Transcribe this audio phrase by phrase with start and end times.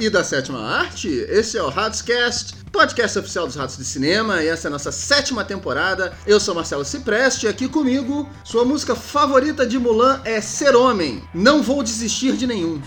[0.00, 4.48] E da sétima arte, esse é o Ratscast, podcast oficial dos Ratos de Cinema, e
[4.48, 6.14] essa é a nossa sétima temporada.
[6.26, 11.22] Eu sou Marcelo Cipreste e aqui comigo, sua música favorita de Mulan é Ser Homem.
[11.34, 12.80] Não vou desistir de nenhum.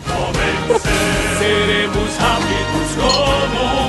[1.37, 3.82] Seremos rápidos como.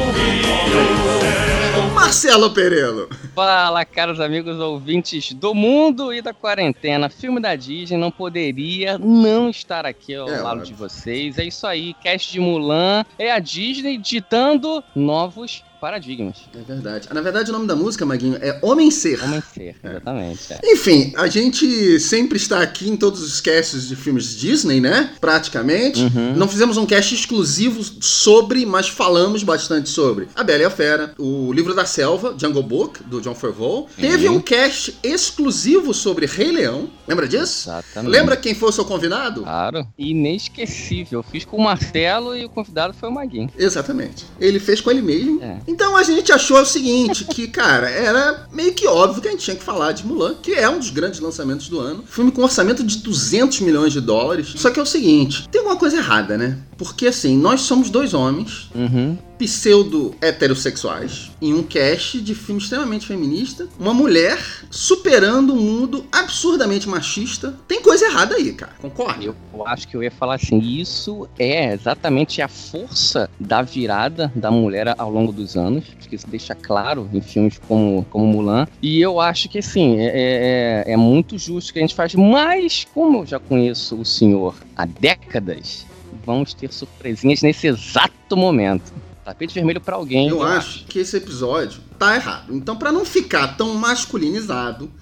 [2.09, 3.09] Marcelo Perelo.
[3.35, 7.09] Fala, caros amigos ouvintes do mundo e da quarentena.
[7.09, 10.67] Filme da Disney não poderia não estar aqui ao É, lado óbvio.
[10.67, 11.39] de vocês.
[11.39, 16.39] É isso aí, cast de Mulan é a Disney ditando novos paradigmas.
[16.55, 17.09] É verdade.
[17.13, 19.23] Na verdade, o nome da música, Maguinho, é Homem Ser.
[19.23, 20.51] Homem ser, exatamente.
[20.55, 20.61] é.
[20.65, 25.13] Enfim, a gente sempre está aqui em todos os casts de filmes Disney, né?
[25.21, 26.01] Praticamente.
[26.01, 26.37] Uhum.
[26.37, 31.15] Não fizemos um cast exclusivo sobre, mas falamos bastante sobre A Bela e a Fera,
[31.19, 33.87] o Livro da Selva, Jungle Book, do John Favreau.
[33.95, 36.89] Teve um cast exclusivo sobre Rei Leão.
[37.07, 37.69] Lembra disso?
[37.69, 38.11] Exatamente.
[38.11, 39.43] Lembra quem foi o seu convidado?
[39.43, 39.87] Claro.
[39.99, 41.23] Inesquecível.
[41.23, 43.51] Fiz com o Marcelo e o convidado foi o Maguinho.
[43.59, 44.25] Exatamente.
[44.41, 45.43] Ele fez com ele mesmo.
[45.43, 45.74] É.
[45.75, 49.43] Então a gente achou o seguinte, que, cara, era meio que óbvio que a gente
[49.43, 52.05] tinha que falar de Mulan, que é um dos grandes lançamentos do ano.
[52.07, 54.55] Filme com orçamento de 200 milhões de dólares.
[54.57, 56.59] Só que é o seguinte, tem alguma coisa errada, né?
[56.79, 59.19] Porque assim, nós somos dois homens Uhum.
[59.39, 64.39] Pseudo heterossexuais em um cast de filme extremamente feminista, uma mulher
[64.71, 67.55] superando um mundo absurdamente machista.
[67.67, 68.73] Tem coisa errada aí, cara.
[68.81, 69.25] Concorda?
[69.25, 69.35] Eu
[69.67, 74.95] acho que eu ia falar assim, isso é exatamente a força da virada da mulher
[74.99, 75.85] ao longo dos anos.
[75.99, 78.67] Acho que isso deixa claro em filmes como, como Mulan.
[78.81, 82.15] E eu acho que, assim, é, é, é muito justo que a gente faz.
[82.15, 85.87] Mas, como eu já conheço o senhor há décadas,
[86.25, 88.93] vamos ter surpresinhas nesse exato momento.
[89.25, 90.29] Tapete vermelho pra alguém.
[90.29, 92.55] Eu acho que esse episódio tá errado.
[92.55, 94.93] Então, pra não ficar tão masculinizado,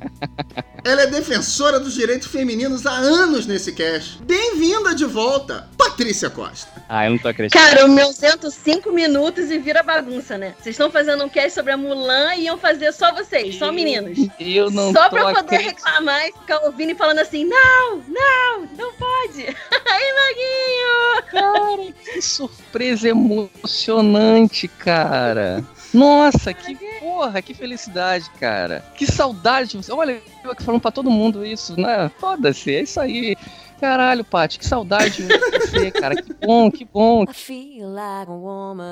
[0.84, 4.20] ela é defensora dos direitos femininos há anos nesse cast.
[4.24, 6.82] Bem-vinda de volta, Patrícia Costa.
[6.88, 7.64] Ah, eu não tô acreditando.
[7.64, 10.54] Cara, o meu sento cinco minutos e vira bagunça, né?
[10.58, 14.18] Vocês estão fazendo um cast sobre a Mulan e iam fazer só vocês, só meninos.
[14.40, 15.68] Eu não só tô pra poder acreditando.
[15.68, 19.56] reclamar e ficar ouvindo e falando assim: não, não, não pode.
[22.20, 25.64] Que surpresa emocionante, cara.
[25.94, 28.84] Nossa, que porra, que felicidade, cara.
[28.94, 29.80] Que saudade.
[29.88, 32.10] Olha, eu aqui falando pra todo mundo isso, né?
[32.20, 33.34] Foda-se, é isso aí.
[33.80, 36.14] Caralho, Paty, que saudade de você, cara.
[36.14, 37.24] Que bom, que bom.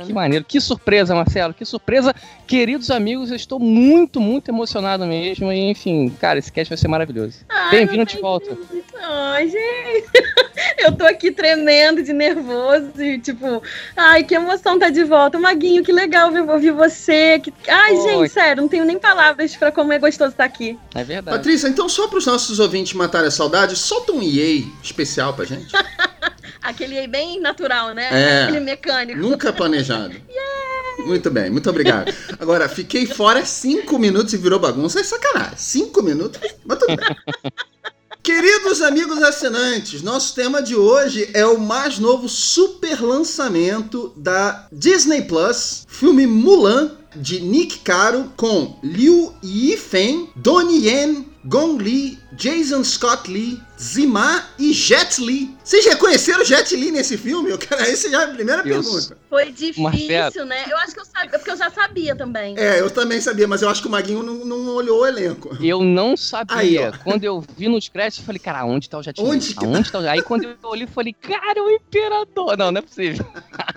[0.06, 0.44] Que maneiro.
[0.44, 1.52] Que surpresa, Marcelo.
[1.52, 2.14] Que surpresa.
[2.46, 5.52] Queridos amigos, eu estou muito, muito emocionado mesmo.
[5.52, 7.40] E, enfim, cara, esse cast vai ser maravilhoso.
[7.48, 8.56] Ai, Bem-vindo de volta.
[9.02, 10.08] Ai, gente.
[10.78, 13.62] Eu tô aqui tremendo de nervoso e, tipo,
[13.96, 15.38] ai, que emoção tá de volta.
[15.38, 17.38] Maguinho, que legal ver- ouvir você.
[17.40, 17.52] Que...
[17.68, 18.02] Ai, Oi.
[18.08, 20.78] gente, sério, não tenho nem palavras pra como é gostoso estar aqui.
[20.94, 21.36] É verdade.
[21.36, 25.72] Patrícia, então só pros nossos ouvintes matarem a saudade, solta um EA especial pra gente.
[26.62, 28.08] Aquele aí bem natural, né?
[28.10, 28.42] É.
[28.44, 29.18] Aquele mecânico.
[29.18, 30.14] Nunca planejado.
[31.06, 32.12] Muito bem, muito obrigado.
[32.40, 34.98] Agora, fiquei fora cinco minutos e virou bagunça.
[34.98, 35.56] É sacanagem.
[35.56, 37.06] Cinco minutos, mas tudo bem.
[38.20, 45.22] Queridos amigos assinantes, nosso tema de hoje é o mais novo super lançamento da Disney
[45.22, 53.30] Plus, filme Mulan, de Nick Caro, com Liu Yifeng, Donnie Yen, Gong Li, Jason Scott
[53.30, 55.56] Lee, Zima e Jet Li.
[55.64, 57.48] Vocês reconheceram Jet Li nesse filme?
[57.48, 59.16] Eu quero, essa já é a primeira Eu pergunta.
[59.30, 60.44] Foi difícil, Marcelo.
[60.46, 60.66] né?
[60.70, 62.54] Eu acho que eu sabia, porque eu já sabia também.
[62.58, 65.56] É, eu também sabia, mas eu acho que o Maguinho não, não olhou o elenco.
[65.58, 66.90] Eu não sabia.
[66.90, 69.26] Aí, quando eu vi nos créditos, eu falei, cara, onde tá o Jet Li?
[69.26, 69.82] Onde que tá?
[69.92, 70.08] Tá o...
[70.08, 72.58] Aí quando eu olhei, eu falei, cara, o Imperador.
[72.58, 73.24] Não, não é possível.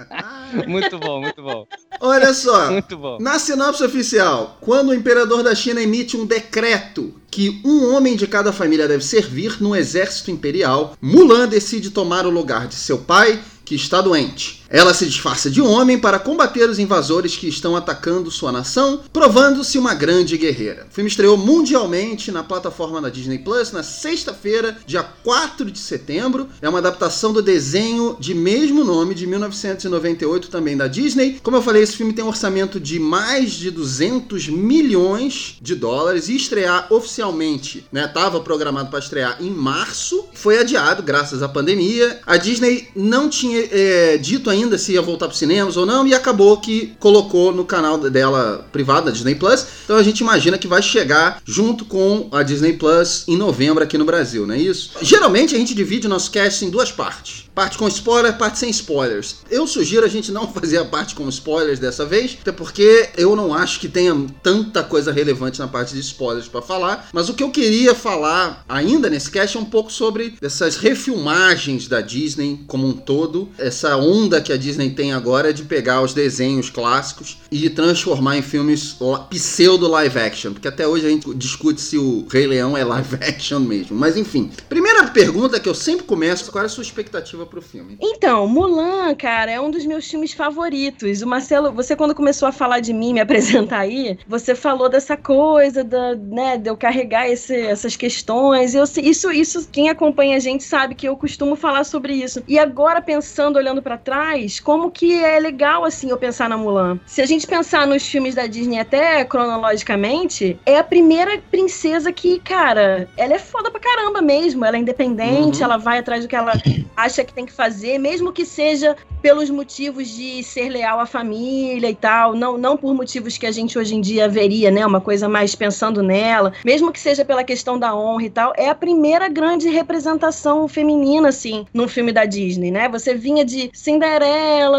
[0.67, 1.65] muito bom, muito bom.
[2.01, 3.17] Olha só, Muito bom.
[3.21, 8.27] na sinopse oficial, quando o imperador da China emite um decreto que um homem de
[8.27, 13.41] cada família deve servir no exército imperial, Mulan decide tomar o lugar de seu pai,
[13.63, 14.60] que está doente.
[14.71, 19.77] Ela se disfarça de homem para combater os invasores que estão atacando sua nação, provando-se
[19.77, 20.87] uma grande guerreira.
[20.89, 26.47] O filme estreou mundialmente na plataforma da Disney Plus na sexta-feira, dia 4 de setembro.
[26.61, 31.41] É uma adaptação do desenho de mesmo nome de 1998 também da Disney.
[31.43, 36.29] Como eu falei, esse filme tem um orçamento de mais de 200 milhões de dólares
[36.29, 38.07] e estrear oficialmente, né?
[38.07, 42.21] Tava programado para estrear em março, foi adiado graças à pandemia.
[42.25, 46.13] A Disney não tinha é, dito ainda se ia voltar para cinemas ou não, e
[46.13, 49.65] acabou que colocou no canal dela privado, da Disney Plus.
[49.83, 53.97] Então a gente imagina que vai chegar junto com a Disney Plus em novembro aqui
[53.97, 54.91] no Brasil, não é isso?
[55.01, 57.45] Geralmente a gente divide o nosso cast em duas partes.
[57.53, 59.37] Parte com spoiler, parte sem spoilers.
[59.49, 63.35] Eu sugiro a gente não fazer a parte com spoilers dessa vez, até porque eu
[63.35, 67.09] não acho que tenha tanta coisa relevante na parte de spoilers para falar.
[67.11, 71.87] Mas o que eu queria falar ainda nesse cast é um pouco sobre essas refilmagens
[71.87, 76.13] da Disney como um todo, essa onda que a Disney tem agora de pegar os
[76.13, 78.97] desenhos clássicos e transformar em filmes
[79.29, 83.15] pseudo live action, porque até hoje a gente discute se o Rei Leão é live
[83.21, 83.97] action mesmo.
[83.97, 87.97] Mas enfim, primeira pergunta que eu sempre começo, qual é a sua expectativa pro filme?
[88.01, 91.21] Então, Mulan, cara, é um dos meus filmes favoritos.
[91.21, 95.15] O Marcelo, você quando começou a falar de mim, me apresentar aí, você falou dessa
[95.17, 98.75] coisa da, né, de eu carregar esse, essas questões.
[98.75, 102.43] Eu, isso, isso, quem acompanha a gente sabe que eu costumo falar sobre isso.
[102.47, 106.99] E agora pensando, olhando para trás, como que é legal assim eu pensar na Mulan.
[107.05, 112.39] Se a gente pensar nos filmes da Disney até cronologicamente, é a primeira princesa que,
[112.39, 114.65] cara, ela é foda pra caramba mesmo.
[114.65, 115.63] Ela é independente, Uhum.
[115.65, 116.53] ela vai atrás do que ela
[116.95, 121.89] acha que tem que fazer, mesmo que seja pelos motivos de ser leal à família
[121.89, 124.85] e tal, não, não por motivos que a gente hoje em dia veria, né?
[124.85, 128.67] Uma coisa mais pensando nela, mesmo que seja pela questão da honra e tal, é
[128.69, 132.89] a primeira grande representação feminina, assim, num filme da Disney, né?
[132.89, 134.20] Você vinha de Cinderela,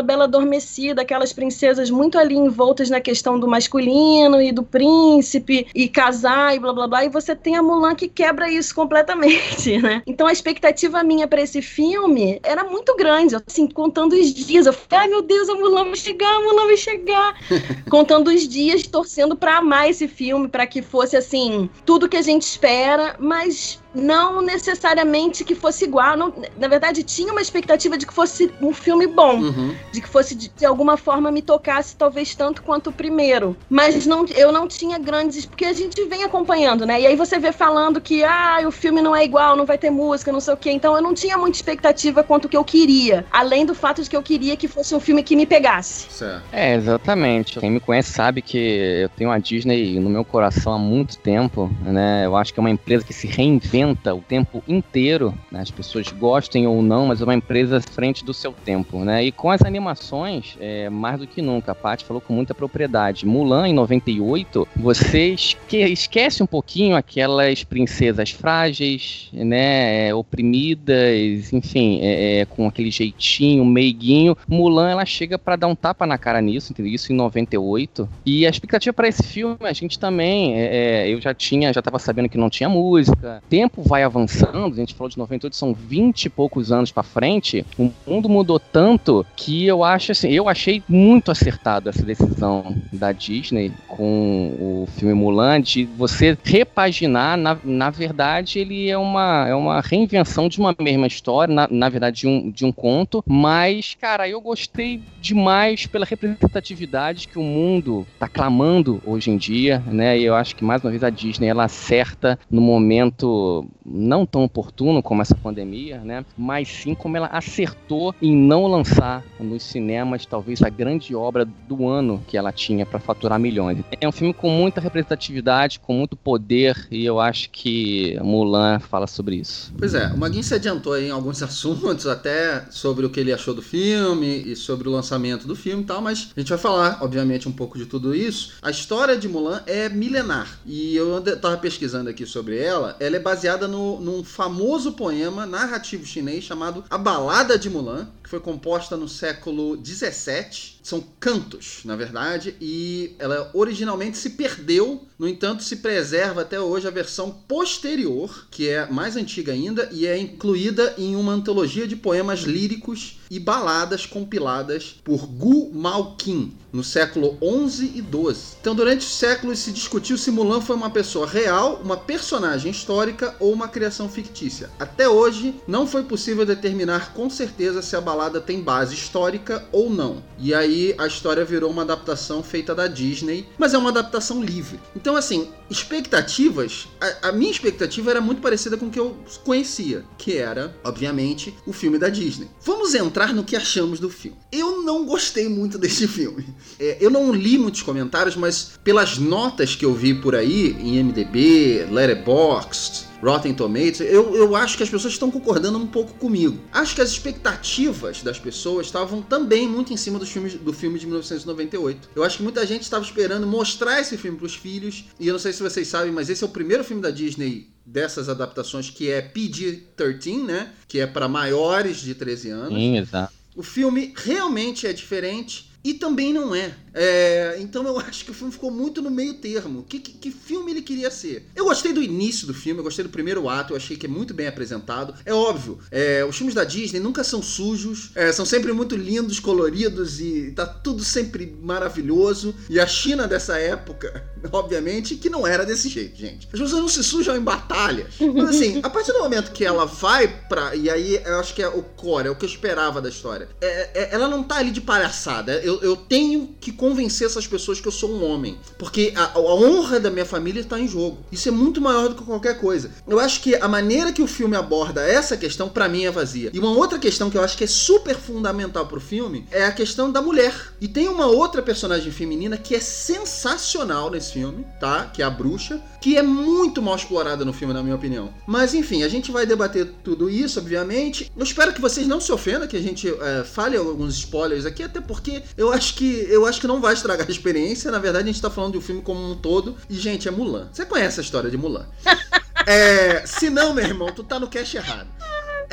[0.02, 5.88] Bela Adormecida, aquelas princesas muito ali envoltas na questão do masculino e do príncipe, e
[5.88, 10.02] casar e blá blá blá, e você tem a Mulan que quebra isso completamente, né?
[10.06, 14.66] Então a expectativa minha pra esse filme era muito grande, assim, contando os dias.
[14.66, 17.34] Eu falei, ai meu Deus, a Mulan vai chegar, a Mulan vai chegar.
[17.90, 22.22] contando os dias, torcendo pra amar esse filme, pra que fosse, assim, tudo que a
[22.22, 26.16] gente espera, mas não necessariamente que fosse igual.
[26.16, 29.74] Não- na verdade, tinha uma expectativa de que fosse um filme bom Uhum.
[29.92, 34.06] de que fosse de, de alguma forma me tocasse talvez tanto quanto o primeiro, mas
[34.06, 37.00] não, eu não tinha grandes porque a gente vem acompanhando, né?
[37.00, 39.90] E aí você vê falando que ah, o filme não é igual, não vai ter
[39.90, 40.70] música, não sei o quê.
[40.70, 44.08] Então eu não tinha muita expectativa quanto o que eu queria, além do fato de
[44.08, 46.06] que eu queria que fosse um filme que me pegasse.
[46.10, 46.42] Certo.
[46.52, 47.58] É, exatamente.
[47.60, 48.56] Quem me conhece sabe que
[49.02, 52.22] eu tenho a Disney no meu coração há muito tempo, né?
[52.24, 55.60] Eu acho que é uma empresa que se reinventa o tempo inteiro, né?
[55.60, 59.24] As pessoas gostem ou não, mas é uma empresa à frente do seu tempo, né?
[59.24, 63.26] E com as animações, é, mais do que nunca, a Paty falou com muita propriedade.
[63.26, 70.08] Mulan, em 98, você esque- esquece um pouquinho aquelas princesas frágeis, né?
[70.08, 74.36] é, Oprimidas, enfim, é, é, com aquele jeitinho meiguinho.
[74.48, 76.92] Mulan, ela chega pra dar um tapa na cara nisso, entendeu?
[76.92, 78.08] Isso em 98.
[78.24, 81.82] E a expectativa pra esse filme, a gente também, é, é, eu já tinha, já
[81.82, 83.42] tava sabendo que não tinha música.
[83.46, 87.02] O tempo vai avançando, a gente falou de 98, são 20 e poucos anos pra
[87.02, 87.64] frente.
[87.78, 93.10] O mundo mudou tanto que eu acho assim, eu achei muito acertado essa decisão da
[93.12, 99.54] Disney com o filme Mulan de você repaginar, na, na verdade, ele é uma, é
[99.54, 103.96] uma reinvenção de uma mesma história, na, na verdade, de um, de um conto, mas,
[103.98, 110.18] cara, eu gostei demais pela representatividade que o mundo tá clamando hoje em dia, né?
[110.18, 114.44] E eu acho que, mais uma vez, a Disney, ela acerta no momento não tão
[114.44, 116.24] oportuno como essa pandemia, né?
[116.36, 121.88] Mas sim como ela acertou em não lançar nos cinemas talvez a grande obra do
[121.88, 123.78] ano que ela tinha para faturar milhões.
[124.00, 129.06] É um filme com muita representatividade, com muito poder e eu acho que Mulan fala
[129.06, 129.72] sobre isso.
[129.76, 133.54] Pois é, o Maguinho se adiantou em alguns assuntos, até sobre o que ele achou
[133.54, 136.98] do filme e sobre o lançamento do filme e tal, mas a gente vai falar,
[137.02, 138.54] obviamente, um pouco de tudo isso.
[138.62, 142.96] A história de Mulan é milenar e eu ande- tava pesquisando aqui sobre ela.
[143.00, 148.30] Ela é baseada no, num famoso poema narrativo chinês chamado A Balada de Mulan, que
[148.30, 150.80] foi composta no século 17.
[150.82, 156.88] São cantos, na verdade, e ela originalmente se perdeu, no entanto, se preserva até hoje
[156.88, 161.94] a versão posterior, que é mais antiga ainda e é incluída em uma antologia de
[161.94, 168.56] poemas líricos e baladas compiladas por Gu Malqin no século 11 e 12.
[168.60, 173.36] Então, durante os séculos se discutiu se Mulan foi uma pessoa real, uma personagem histórica
[173.38, 174.70] ou uma criação fictícia.
[174.78, 179.88] Até hoje, não foi possível determinar com certeza se a balada tem base histórica ou
[179.88, 180.22] não.
[180.38, 184.78] E aí a história virou uma adaptação feita da Disney, mas é uma adaptação livre.
[184.94, 190.04] Então, assim, expectativas, a, a minha expectativa era muito parecida com o que eu conhecia,
[190.18, 192.48] que era, obviamente, o filme da Disney.
[192.64, 194.38] Vamos entrar no que achamos do filme.
[194.50, 196.46] Eu não gostei muito desse filme.
[196.78, 201.02] É, eu não li muitos comentários, mas pelas notas que eu vi por aí, em
[201.02, 206.58] MDB, Letterboxd, Rotten Tomatoes, eu, eu acho que as pessoas estão concordando um pouco comigo.
[206.72, 210.98] Acho que as expectativas das pessoas estavam também muito em cima dos filmes, do filme
[210.98, 212.10] de 1998.
[212.16, 215.32] Eu acho que muita gente estava esperando mostrar esse filme para os filhos, e eu
[215.32, 218.90] não sei se vocês sabem, mas esse é o primeiro filme da Disney dessas adaptações
[218.90, 220.72] que é PG-13, né?
[220.88, 222.78] Que é para maiores de 13 anos.
[222.78, 223.32] Sim, exato.
[223.54, 226.74] O filme realmente é diferente e também não é.
[226.94, 229.84] É, então eu acho que o filme ficou muito no meio termo.
[229.88, 231.46] Que, que, que, filme ele queria ser?
[231.54, 234.08] Eu gostei do início do filme, eu gostei do primeiro ato, eu achei que é
[234.08, 235.14] muito bem apresentado.
[235.24, 239.40] É óbvio, é, os filmes da Disney nunca são sujos, é, são sempre muito lindos,
[239.40, 242.54] coloridos e tá tudo sempre maravilhoso.
[242.68, 246.48] E a China dessa época, obviamente, que não era desse jeito, gente.
[246.52, 248.14] As pessoas não se sujam em batalhas.
[248.34, 250.74] Mas assim, a partir do momento que ela vai pra.
[250.74, 253.48] E aí eu acho que é o core, é o que eu esperava da história.
[253.60, 255.54] É, é, ela não tá ali de palhaçada.
[255.62, 258.58] Eu, eu tenho que convencer essas pessoas que eu sou um homem.
[258.76, 261.18] Porque a, a honra da minha família está em jogo.
[261.30, 262.90] Isso é muito maior do que qualquer coisa.
[263.06, 266.50] Eu acho que a maneira que o filme aborda essa questão, para mim, é vazia.
[266.52, 269.70] E uma outra questão que eu acho que é super fundamental pro filme é a
[269.70, 270.52] questão da mulher.
[270.80, 275.04] E tem uma outra personagem feminina que é sensacional nesse filme, tá?
[275.06, 278.34] Que é a bruxa, que é muito mal explorada no filme, na minha opinião.
[278.44, 281.30] Mas enfim, a gente vai debater tudo isso, obviamente.
[281.36, 284.82] Eu espero que vocês não se ofendam, que a gente é, fale alguns spoilers aqui,
[284.82, 287.90] até porque eu acho que eu acho que não vai estragar a experiência.
[287.90, 289.76] Na verdade, a gente tá falando de um filme como um todo.
[289.88, 290.68] E, gente, é Mulan.
[290.72, 291.86] Você conhece a história de Mulan?
[292.64, 295.08] É, se não, meu irmão, tu tá no cash errado.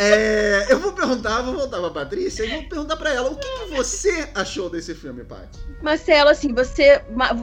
[0.02, 3.46] É, eu vou perguntar, vou voltar pra Patrícia e vou perguntar pra ela o que,
[3.46, 5.60] que você achou desse filme, Paty?
[5.82, 7.02] Marcelo, assim, você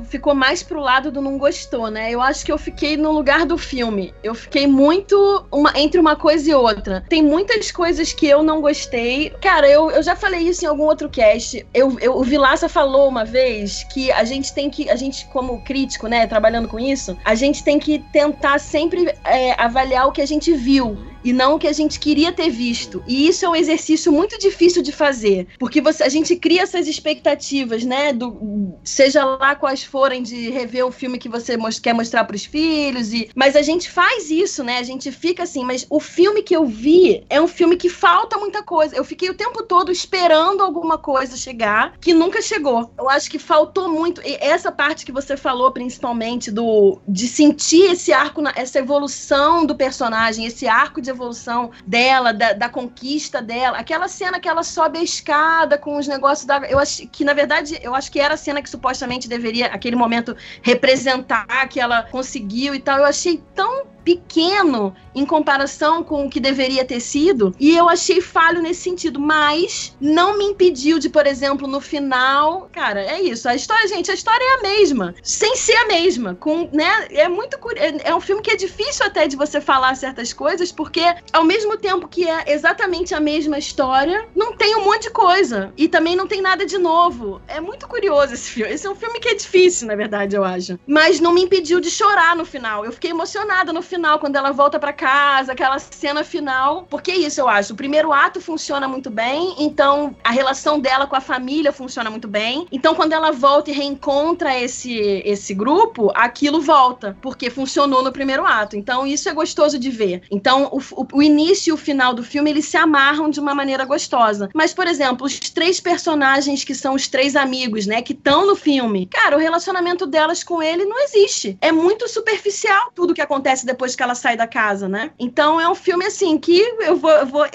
[0.08, 2.10] ficou mais pro lado do não gostou, né?
[2.10, 4.14] Eu acho que eu fiquei no lugar do filme.
[4.24, 7.04] Eu fiquei muito uma- entre uma coisa e outra.
[7.10, 9.28] Tem muitas coisas que eu não gostei.
[9.42, 11.66] Cara, eu, eu já falei isso em algum outro cast.
[11.74, 15.62] Eu, eu, o Vilaça falou uma vez que a gente tem que, a gente como
[15.62, 20.22] crítico, né, trabalhando com isso, a gente tem que tentar sempre é, avaliar o que
[20.22, 23.02] a gente viu e não o que a gente queria ter visto.
[23.06, 26.86] E isso é um exercício muito difícil de fazer, porque você, a gente cria essas
[26.86, 28.12] expectativas, né?
[28.12, 32.36] Do, seja lá quais forem de rever o filme que você mos- quer mostrar para
[32.36, 34.78] os filhos, e, mas a gente faz isso, né?
[34.78, 38.38] A gente fica assim, mas o filme que eu vi é um filme que falta
[38.38, 38.96] muita coisa.
[38.96, 42.90] Eu fiquei o tempo todo esperando alguma coisa chegar que nunca chegou.
[42.98, 44.20] Eu acho que faltou muito.
[44.22, 49.74] E essa parte que você falou, principalmente, do de sentir esse arco, essa evolução do
[49.74, 53.78] personagem, esse arco de evolução dela, da, da conquista dela.
[53.78, 56.58] Aquela cena que ela sobe a escada com os negócios da.
[56.68, 59.96] Eu acho que, na verdade, eu acho que era a cena que supostamente deveria, aquele
[59.96, 62.98] momento, representar que ela conseguiu e tal.
[62.98, 68.20] Eu achei tão pequeno em comparação com o que deveria ter sido e eu achei
[68.20, 73.48] falho nesse sentido, mas não me impediu de, por exemplo, no final, cara, é isso,
[73.48, 77.28] a história, gente, a história é a mesma, sem ser a mesma, com, né, é
[77.28, 81.02] muito é, é um filme que é difícil até de você falar certas coisas, porque
[81.32, 85.72] ao mesmo tempo que é exatamente a mesma história, não tem um monte de coisa
[85.76, 87.40] e também não tem nada de novo.
[87.48, 88.72] É muito curioso esse filme.
[88.72, 90.78] Esse é um filme que é difícil, na verdade, eu acho.
[90.86, 92.84] Mas não me impediu de chorar no final.
[92.84, 96.86] Eu fiquei emocionada no final, quando ela volta pra casa, aquela cena final.
[96.88, 97.72] Porque é isso, eu acho.
[97.72, 102.28] O primeiro ato funciona muito bem, então a relação dela com a família funciona muito
[102.28, 102.66] bem.
[102.70, 104.92] Então, quando ela volta e reencontra esse,
[105.24, 108.76] esse grupo, aquilo volta, porque funcionou no primeiro ato.
[108.76, 110.22] Então, isso é gostoso de ver.
[110.30, 113.54] Então, o, o- o início e o final do filme, eles se amarram de uma
[113.54, 114.48] maneira gostosa.
[114.54, 118.54] Mas, por exemplo, os três personagens que são os três amigos, né, que estão no
[118.56, 121.56] filme, cara, o relacionamento delas com ele não existe.
[121.60, 125.10] É muito superficial tudo que acontece depois que ela sai da casa, né?
[125.18, 127.46] Então, é um filme, assim, que eu vou, eu vou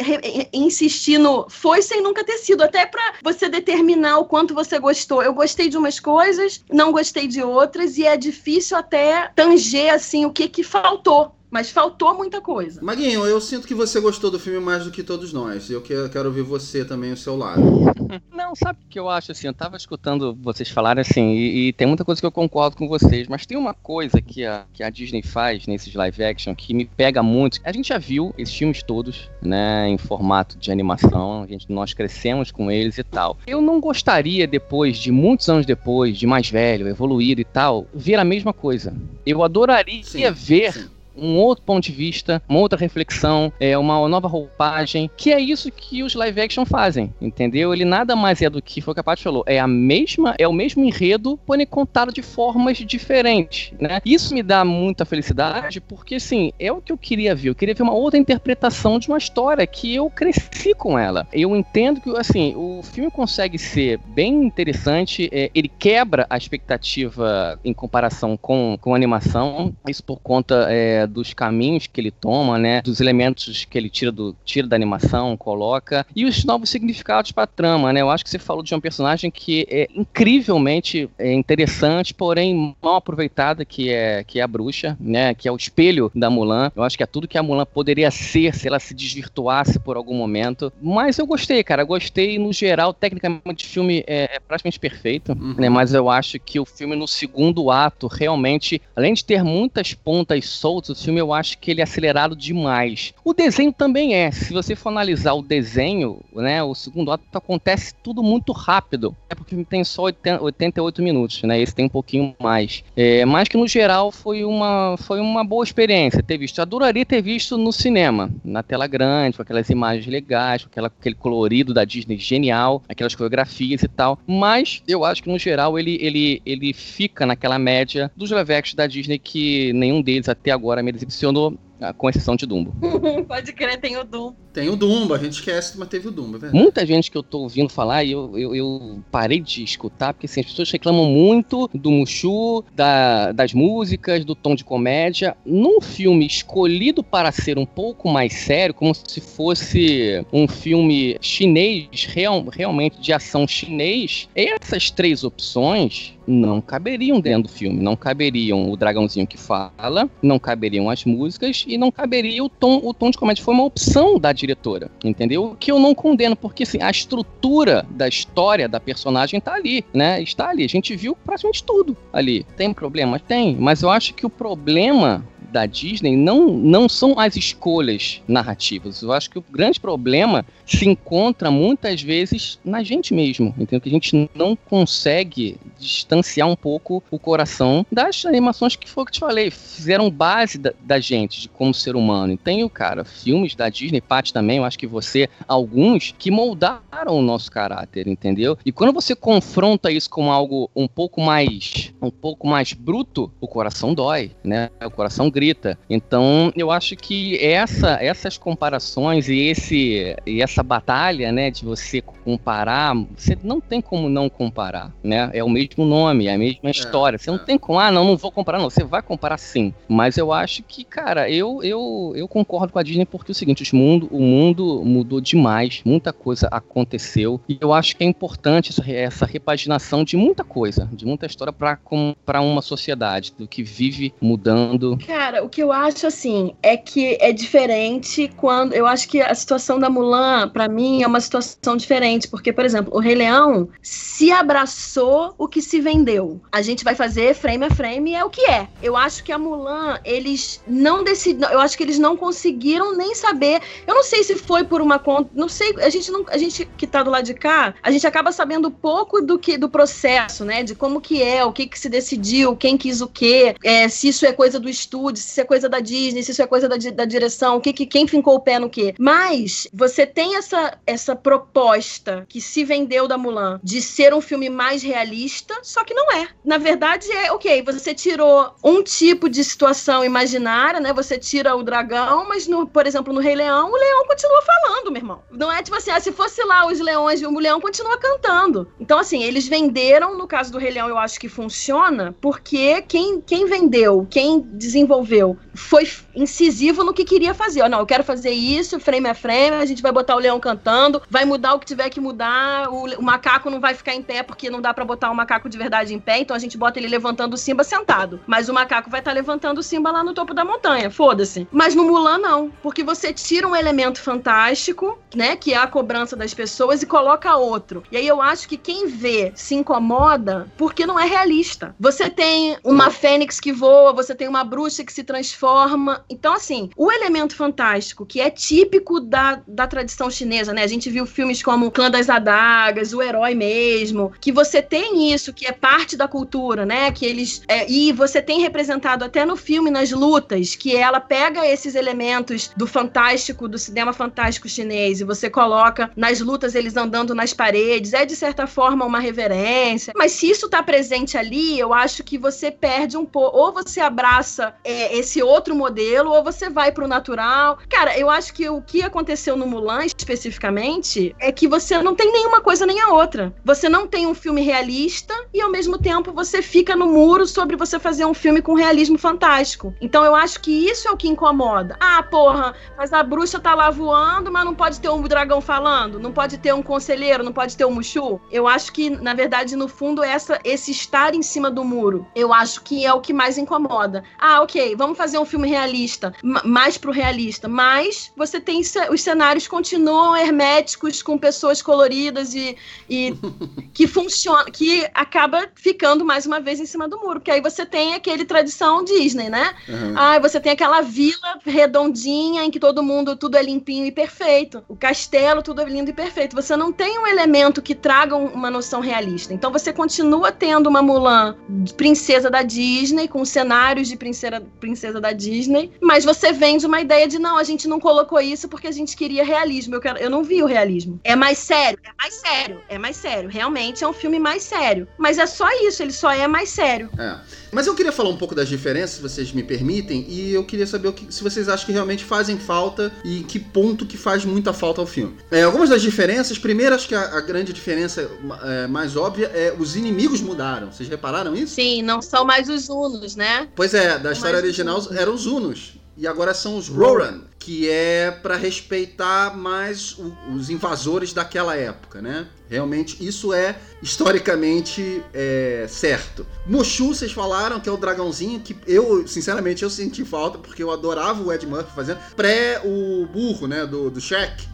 [0.54, 5.22] insistir no foi sem nunca ter sido, até pra você determinar o quanto você gostou.
[5.22, 10.26] Eu gostei de umas coisas, não gostei de outras, e é difícil até tanger, assim,
[10.26, 11.36] o que que faltou.
[11.52, 12.82] Mas faltou muita coisa.
[12.82, 15.70] Maguinho, eu sinto que você gostou do filme mais do que todos nós.
[15.70, 17.62] Eu que- quero ouvir você também, o seu lado.
[18.34, 19.48] Não, sabe o que eu acho assim?
[19.48, 22.88] Eu tava escutando vocês falarem assim, e, e tem muita coisa que eu concordo com
[22.88, 26.74] vocês, mas tem uma coisa que a, que a Disney faz nesses live action que
[26.74, 27.60] me pega muito.
[27.66, 31.94] A gente já viu esses filmes todos, né, em formato de animação, a gente, nós
[31.94, 33.38] crescemos com eles e tal.
[33.46, 38.16] Eu não gostaria, depois, de muitos anos depois, de mais velho, evoluído e tal, ver
[38.16, 38.94] a mesma coisa.
[39.26, 40.90] Eu adoraria Sim, ver sim.
[41.22, 45.72] Um outro ponto de vista, uma outra reflexão, é uma nova roupagem, que é isso
[45.72, 47.74] que os live action fazem, entendeu?
[47.74, 50.36] Ele nada mais é do que foi o que a Paty falou, é a mesma,
[50.38, 54.02] é o mesmo enredo, porém contado de formas diferentes, né?
[54.04, 57.76] Isso me dá muita felicidade, porque assim, é o que eu queria ver, eu queria
[57.76, 61.28] ver uma outra interpretação de uma história que eu cresci com ela.
[61.32, 67.60] Eu entendo que assim, o filme consegue ser bem interessante, é, ele quebra a expectativa
[67.64, 72.58] em comparação com, com a animação, isso por conta é, dos caminhos que ele toma,
[72.58, 72.82] né?
[72.82, 76.06] Dos elementos que ele tira, do, tira da animação, coloca.
[76.16, 78.02] E os novos significados para a trama, né?
[78.02, 82.96] Eu acho que você falou de um personagem que é incrivelmente é, interessante, porém mal
[82.96, 85.34] aproveitada, que é, que é a bruxa, né?
[85.34, 86.72] Que é o espelho da Mulan.
[86.76, 89.98] Eu acho que é tudo que a Mulan poderia ser se ela se desvirtuasse por
[89.98, 90.72] algum momento.
[90.82, 91.84] Mas eu gostei, cara.
[91.84, 92.94] Gostei no geral.
[92.94, 95.56] Tecnicamente, o filme é, é praticamente perfeito, uhum.
[95.58, 95.70] né?
[95.70, 100.48] Mas eu acho que o filme no segundo ato, realmente, além de ter muitas pontas
[100.48, 103.14] soltas, o filme eu acho que ele é acelerado demais.
[103.24, 104.32] O desenho também é.
[104.32, 106.62] Se você for analisar o desenho, né?
[106.64, 109.16] O segundo ato acontece tudo muito rápido.
[109.30, 111.60] É porque tem só 80, 88 minutos, né?
[111.60, 112.84] Esse tem um pouquinho mais.
[112.96, 116.58] É, mas que no geral foi uma, foi uma boa experiência ter visto.
[116.58, 120.88] Eu adoraria ter visto no cinema, na tela grande, com aquelas imagens legais, com aquela,
[120.88, 124.20] aquele colorido da Disney genial, aquelas coreografias e tal.
[124.28, 128.88] Mas eu acho que no geral ele, ele, ele fica naquela média dos action da
[128.88, 131.58] Disney que nenhum deles até agora me decepcionou
[131.98, 132.74] com exceção de Dumbo.
[133.28, 134.36] Pode crer, tem o Dumbo.
[134.54, 136.52] Tem o Dumbo, a gente esquece, mas teve o Dumbo, é.
[136.52, 140.26] Muita gente que eu tô ouvindo falar, e eu, eu, eu, parei de escutar, porque
[140.26, 145.38] assim, as pessoas reclamam muito do Mushu, da, das músicas, do tom de comédia.
[145.46, 152.06] Num filme escolhido para ser um pouco mais sério, como se fosse um filme chinês,
[152.06, 157.82] real, realmente de ação chinês, essas três opções não caberiam dentro do filme.
[157.82, 162.80] Não caberiam o dragãozinho que fala, não caberiam as músicas e não caberia o tom,
[162.84, 163.44] o tom de comédia.
[163.44, 165.46] Foi uma opção da diretora, entendeu?
[165.46, 169.86] O que eu não condeno, porque assim, a estrutura da história da personagem tá ali,
[169.94, 170.22] né?
[170.22, 170.64] Está ali.
[170.64, 172.44] A gente viu praticamente tudo ali.
[172.58, 173.20] Tem problema?
[173.20, 173.56] Tem.
[173.56, 179.02] Mas eu acho que o problema da Disney não, não são as escolhas narrativas.
[179.02, 183.82] Eu acho que o grande problema se encontra muitas vezes na gente mesmo, entendeu?
[183.82, 189.06] Que a gente não consegue distanciar um pouco o coração das animações que foi o
[189.06, 192.34] que te falei, fizeram base da, da gente, de como ser humano.
[192.34, 197.18] E tem, cara, filmes da Disney, Pat também, eu acho que você, alguns, que moldaram
[197.18, 198.58] o nosso caráter, entendeu?
[198.66, 203.48] E quando você confronta isso com algo um pouco mais, um pouco mais bruto, o
[203.48, 204.70] coração dói, né?
[204.86, 205.41] O coração grita.
[205.90, 212.02] Então, eu acho que essa, essas comparações e esse e essa batalha, né, de você
[212.02, 215.30] comparar, você não tem como não comparar, né?
[215.34, 217.18] É o mesmo nome, é a mesma é, história.
[217.18, 217.44] Você não é.
[217.44, 218.70] tem como, ah, não, não vou comparar, não.
[218.70, 219.74] Você vai comparar sim.
[219.88, 223.36] Mas eu acho que, cara, eu eu, eu concordo com a Disney porque é o
[223.36, 228.08] seguinte, o mundo, o mundo mudou demais, muita coisa aconteceu e eu acho que é
[228.08, 233.64] importante essa, essa repaginação de muita coisa, de muita história para uma sociedade do que
[233.64, 234.98] vive mudando.
[235.06, 238.74] Cara, Cara, o que eu acho assim é que é diferente quando.
[238.74, 242.28] Eu acho que a situação da Mulan, para mim, é uma situação diferente.
[242.28, 246.42] Porque, por exemplo, o Rei Leão se abraçou o que se vendeu.
[246.52, 248.68] A gente vai fazer frame a frame é o que é.
[248.84, 251.50] Eu acho que a Mulan, eles não decidiram.
[251.50, 253.62] Eu acho que eles não conseguiram nem saber.
[253.88, 255.30] Eu não sei se foi por uma conta.
[255.34, 255.74] Não sei.
[255.78, 258.70] A gente, não, a gente que tá do lado de cá, a gente acaba sabendo
[258.70, 260.62] pouco do que do processo, né?
[260.62, 264.10] De como que é, o que que se decidiu, quem quis o quê, é, se
[264.10, 266.68] isso é coisa do estúdio se isso é coisa da Disney, se isso é coisa
[266.68, 268.94] da, da direção, que, que quem fincou o pé no quê.
[269.00, 274.50] Mas você tem essa, essa proposta que se vendeu da Mulan de ser um filme
[274.50, 276.28] mais realista, só que não é.
[276.44, 280.94] Na verdade, é ok, você tirou um tipo de situação imaginária, né?
[280.94, 284.92] Você tira o dragão, mas, no, por exemplo, no Rei Leão, o leão continua falando,
[284.92, 285.24] meu irmão.
[285.32, 288.72] Não é tipo assim, ah, se fosse lá os leões, o leão continua cantando.
[288.80, 293.22] Então, assim, eles venderam, no caso do Rei Leão, eu acho que funciona, porque quem,
[293.22, 295.11] quem vendeu, quem desenvolveu
[295.54, 297.62] foi incisivo no que queria fazer.
[297.62, 300.40] Ó, não, eu quero fazer isso, frame a frame, a gente vai botar o leão
[300.40, 304.02] cantando, vai mudar o que tiver que mudar, o, o macaco não vai ficar em
[304.02, 306.58] pé porque não dá para botar o macaco de verdade em pé, então a gente
[306.58, 308.20] bota ele levantando o Simba sentado.
[308.26, 311.48] Mas o macaco vai estar tá levantando o Simba lá no topo da montanha, foda-se.
[311.52, 316.16] Mas no Mulan não, porque você tira um elemento fantástico, né, que é a cobrança
[316.16, 317.84] das pessoas e coloca outro.
[317.92, 321.76] E aí eu acho que quem vê se incomoda porque não é realista.
[321.80, 326.04] Você tem uma fênix que voa, você tem uma bruxa que se transforma.
[326.10, 330.64] Então, assim, o elemento fantástico, que é típico da, da tradição chinesa, né?
[330.64, 335.34] A gente viu filmes como Clã das Adagas, o Herói mesmo, que você tem isso,
[335.34, 336.92] que é parte da cultura, né?
[336.92, 337.42] Que eles.
[337.48, 342.52] É, e você tem representado até no filme, nas lutas, que ela pega esses elementos
[342.56, 347.34] do fantástico, do cinema fantástico chinês chinês e você coloca nas lutas eles andando nas
[347.34, 349.94] paredes, é de certa forma uma reverência.
[349.96, 353.38] Mas se isso tá presente ali, eu acho que você perde um pouco.
[353.38, 357.58] Ou você abraça é, esse outro modelo, ou você vai pro natural.
[357.70, 362.12] Cara, eu acho que o que aconteceu no Mulan especificamente é que você não tem
[362.12, 363.34] nenhuma coisa nem a outra.
[363.44, 367.56] Você não tem um filme realista e ao mesmo tempo você fica no muro sobre
[367.56, 369.74] você fazer um filme com realismo fantástico.
[369.82, 371.76] Então eu acho que isso é o que incomoda.
[371.80, 376.00] Ah, porra, mas a bruxa tá lá voando, mas não pode ter um dragão falando,
[376.00, 378.20] não pode ter um conselheiro, não pode ter um Mushu.
[378.32, 382.34] Eu acho que, na verdade, no fundo, essa, esse estar em cima do muro, eu
[382.34, 384.04] acho que é o que mais incomoda.
[384.20, 389.48] Ah, ok, vamos fazer um filme realista, mais pro realista, mas você tem os cenários
[389.48, 392.56] continuam herméticos com pessoas coloridas e,
[392.90, 393.14] e
[393.74, 397.66] que funciona, que acaba ficando mais uma vez em cima do muro, porque aí você
[397.66, 399.54] tem aquele tradição Disney, né?
[399.68, 399.94] Uhum.
[399.96, 404.64] Ah, você tem aquela vila redondinha em que todo mundo tudo é limpinho e perfeito.
[404.68, 406.36] O castelo tudo é lindo e perfeito.
[406.36, 409.34] Você não tem um elemento que traga uma noção realista.
[409.34, 411.36] Então você continua tendo uma Mulan
[411.78, 417.08] princesa da Disney com cenários de princesa, princesa da Disney, mas você vende uma ideia
[417.08, 419.76] de não, a gente não colocou isso porque a gente queria realismo.
[419.76, 421.02] Eu, quero, eu não vi o realismo.
[421.04, 423.30] É mais sério, é mais sério, é mais sério.
[423.30, 424.88] Realmente é um filme mais sério.
[424.98, 426.90] Mas é só isso, ele só é mais sério.
[426.98, 427.18] É.
[427.52, 430.66] Mas eu queria falar um pouco das diferenças, se vocês me permitem, e eu queria
[430.66, 433.98] saber o que, se vocês acham que realmente fazem falta e em que ponto que
[433.98, 435.18] faz muita falta ao filme.
[435.30, 438.10] É, algumas das diferenças, primeiro acho que a, a grande diferença
[438.44, 440.72] é, mais óbvia é os inimigos mudaram.
[440.72, 441.56] Vocês repararam isso?
[441.56, 443.50] Sim, não são mais os Unos, né?
[443.56, 445.82] Pois é, da história original eram os Unos.
[445.98, 452.02] E agora são os Roran, que é para respeitar mais o, os invasores daquela época,
[452.02, 452.28] né?
[452.50, 456.26] Realmente, isso é historicamente é, certo.
[456.48, 460.72] Mushu, vocês falaram que é o dragãozinho que eu, sinceramente, eu senti falta porque eu
[460.72, 464.48] adorava o Ed Murphy fazendo pré o burro, né, do, do Shrek.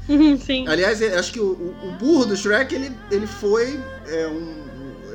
[0.45, 0.67] Sim.
[0.67, 1.51] Aliás, acho que o,
[1.83, 4.66] o, burro do Shrek, ele, ele foi é, um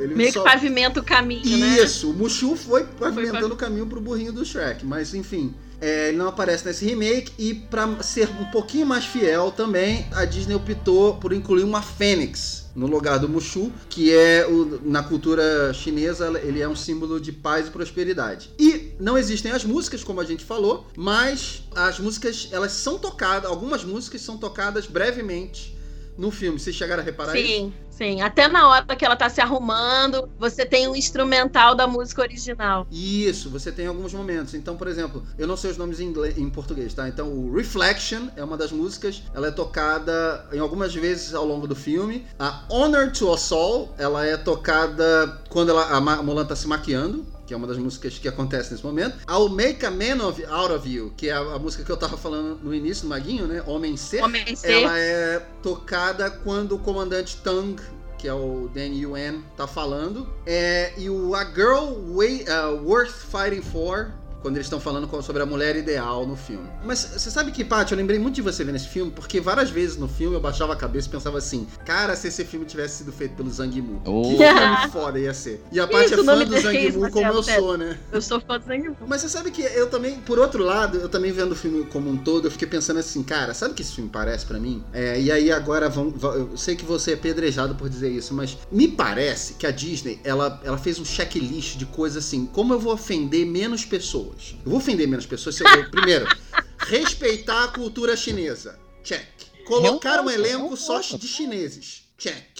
[0.03, 0.43] ele Meio só...
[0.43, 1.83] que pavimenta o caminho, Isso, né?
[1.83, 5.55] Isso, o Mushu foi pavimentando foi, o caminho pro burrinho do Shrek, mas enfim.
[5.81, 10.25] É, ele não aparece nesse remake e para ser um pouquinho mais fiel também, a
[10.25, 15.75] Disney optou por incluir uma fênix no lugar do Mushu, que é o, na cultura
[15.75, 18.51] chinesa ele é um símbolo de paz e prosperidade.
[18.59, 23.51] E não existem as músicas, como a gente falou, mas as músicas elas são tocadas,
[23.51, 25.77] algumas músicas são tocadas brevemente
[26.17, 26.59] no filme.
[26.59, 27.39] Vocês chegaram a reparar Sim.
[27.39, 27.53] isso?
[27.53, 27.73] Sim.
[27.93, 32.23] Sim, até na hora que ela tá se arrumando, você tem um instrumental da música
[32.23, 32.87] original.
[32.91, 34.55] Isso, você tem alguns momentos.
[34.55, 37.07] Então, por exemplo, eu não sei os nomes em, inglês, em português, tá?
[37.07, 41.69] Então, o Reflection é uma das músicas, ela é tocada em algumas vezes ao longo
[41.69, 42.27] do filme.
[42.39, 47.25] A Honor to Us All, ela é tocada quando ela, a Mulan tá se maquiando
[47.47, 49.19] que é uma das músicas que acontece nesse momento.
[49.29, 51.97] I'll Make a Man of, Out of You, que é a, a, música que eu
[51.97, 53.63] tava falando no início, no Maguinho, né?
[53.67, 54.23] Homem Ser.
[54.23, 54.83] Homem Ser.
[54.83, 57.77] Ela é tocada quando o comandante Tang
[58.23, 60.33] que é o Dan Yuen, tá falando.
[60.47, 65.43] É, e o A Girl Way, uh, Worth Fighting For quando eles estão falando sobre
[65.43, 66.69] a mulher ideal no filme.
[66.85, 69.71] Mas você sabe que, Paty, eu lembrei muito de você ver nesse filme, porque várias
[69.71, 72.99] vezes no filme eu baixava a cabeça e pensava assim, cara, se esse filme tivesse
[72.99, 74.23] sido feito pelo Zhang Yimou, oh.
[74.23, 75.63] que filme foda ia ser.
[75.71, 77.99] E a Paty é fã do Zhang Yimou como eu sou, né?
[78.11, 78.97] Eu sou fã do Zhang Yimou.
[79.07, 82.11] Mas você sabe que eu também, por outro lado, eu também vendo o filme como
[82.11, 84.83] um todo, eu fiquei pensando assim, cara, sabe o que esse filme parece para mim?
[84.93, 88.59] É, e aí agora vão, eu sei que você é pedrejado por dizer isso, mas
[88.71, 92.79] me parece que a Disney, ela, ela fez um checklist de coisas assim, como eu
[92.79, 94.32] vou ofender menos pessoas?
[94.65, 96.27] Eu vou ofender menos pessoas se eu, primeiro,
[96.89, 98.79] respeitar a cultura chinesa.
[99.03, 99.27] Check.
[99.65, 102.03] Colocar um elenco só de chineses.
[102.19, 102.52] Check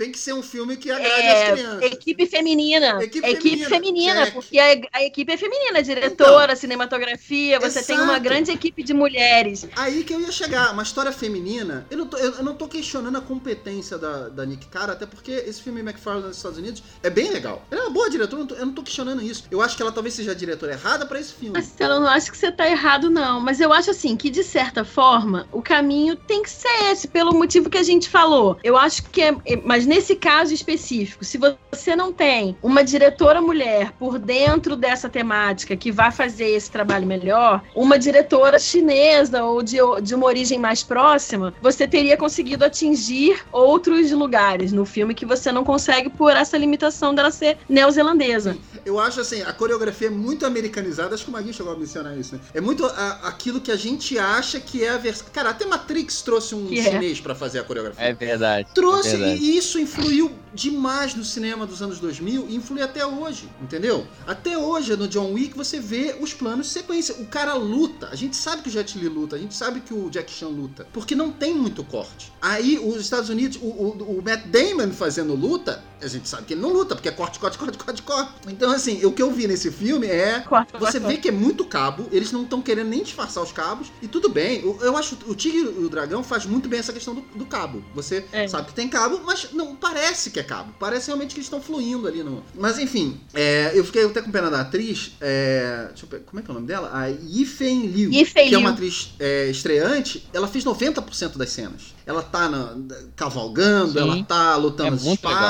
[0.00, 1.92] tem que ser um filme que agrade é, as crianças.
[1.92, 3.04] Equipe feminina.
[3.04, 7.86] Equipe, equipe feminina, feminina porque a, a, equipe é feminina, diretora, então, cinematografia, você exato.
[7.86, 9.68] tem uma grande equipe de mulheres.
[9.76, 11.86] Aí que eu ia chegar, uma história feminina.
[11.90, 15.04] Eu não tô, eu, eu não tô questionando a competência da, da Nick Cara, até
[15.04, 17.62] porque esse filme McFarlane nos Estados Unidos é bem legal.
[17.70, 19.44] Ela é uma boa diretora, eu não, tô, eu não tô questionando isso.
[19.50, 21.52] Eu acho que ela talvez seja a diretora errada para esse filme.
[21.52, 23.38] Mas eu não acho que você tá errado, não.
[23.38, 27.34] Mas eu acho assim que, de certa forma, o caminho tem que ser esse, pelo
[27.34, 28.58] motivo que a gente falou.
[28.64, 29.36] Eu acho que é.
[29.62, 35.76] Mas nesse caso específico, se você não tem uma diretora mulher por dentro dessa temática
[35.76, 40.84] que vai fazer esse trabalho melhor, uma diretora chinesa ou de, de uma origem mais
[40.84, 46.56] próxima, você teria conseguido atingir outros lugares no filme que você não consegue por essa
[46.56, 48.56] limitação dela ser neozelandesa.
[48.84, 51.14] Eu acho assim, a coreografia é muito americanizada.
[51.14, 52.40] Acho que o Maguinho chegou a mencionar isso, né?
[52.54, 55.26] É muito a- aquilo que a gente acha que é a versão.
[55.32, 56.90] Cara, até Matrix trouxe um Que é.
[56.90, 58.04] chinês pra fazer a coreografia.
[58.04, 58.68] É verdade.
[58.74, 59.42] Trouxe, é verdade.
[59.42, 64.06] e isso influiu demais no cinema dos anos 2000 e influi até hoje, entendeu?
[64.26, 67.14] Até hoje, no John Wick, você vê os planos de sequência.
[67.20, 69.94] O cara luta, a gente sabe que o Jet Li luta, a gente sabe que
[69.94, 72.32] o Jack Chan luta, porque não tem muito corte.
[72.42, 76.54] Aí, os Estados Unidos, o, o- o Matt Damon fazendo luta, a gente sabe que
[76.54, 78.32] ele não luta, porque é corte, corte, corte, corte, corte.
[78.48, 81.32] Então, assim, o que eu vi nesse filme é Corta, você corta, vê que é
[81.32, 84.60] muito cabo, eles não estão querendo nem disfarçar os cabos, e tudo bem.
[84.62, 87.20] Eu, eu acho que o Tigre e o Dragão faz muito bem essa questão do,
[87.34, 87.84] do cabo.
[87.94, 88.46] Você É.
[88.48, 90.74] sabe que tem cabo, mas não parece que é cabo.
[90.78, 92.42] Parece realmente que eles estão fluindo ali no.
[92.54, 95.12] Mas enfim, é, eu fiquei até com pena da atriz.
[95.20, 96.90] é, deixa eu ver, como é que é o nome dela?
[96.92, 98.74] A Yifei Liu, Yifei que é uma Liu.
[98.74, 100.28] atriz é, estreante.
[100.32, 101.94] Ela fez 90% das cenas.
[102.06, 102.74] Ela tá na-
[103.16, 103.98] cavalgando, Sim.
[103.98, 105.42] ela tá lutando É as muito legal.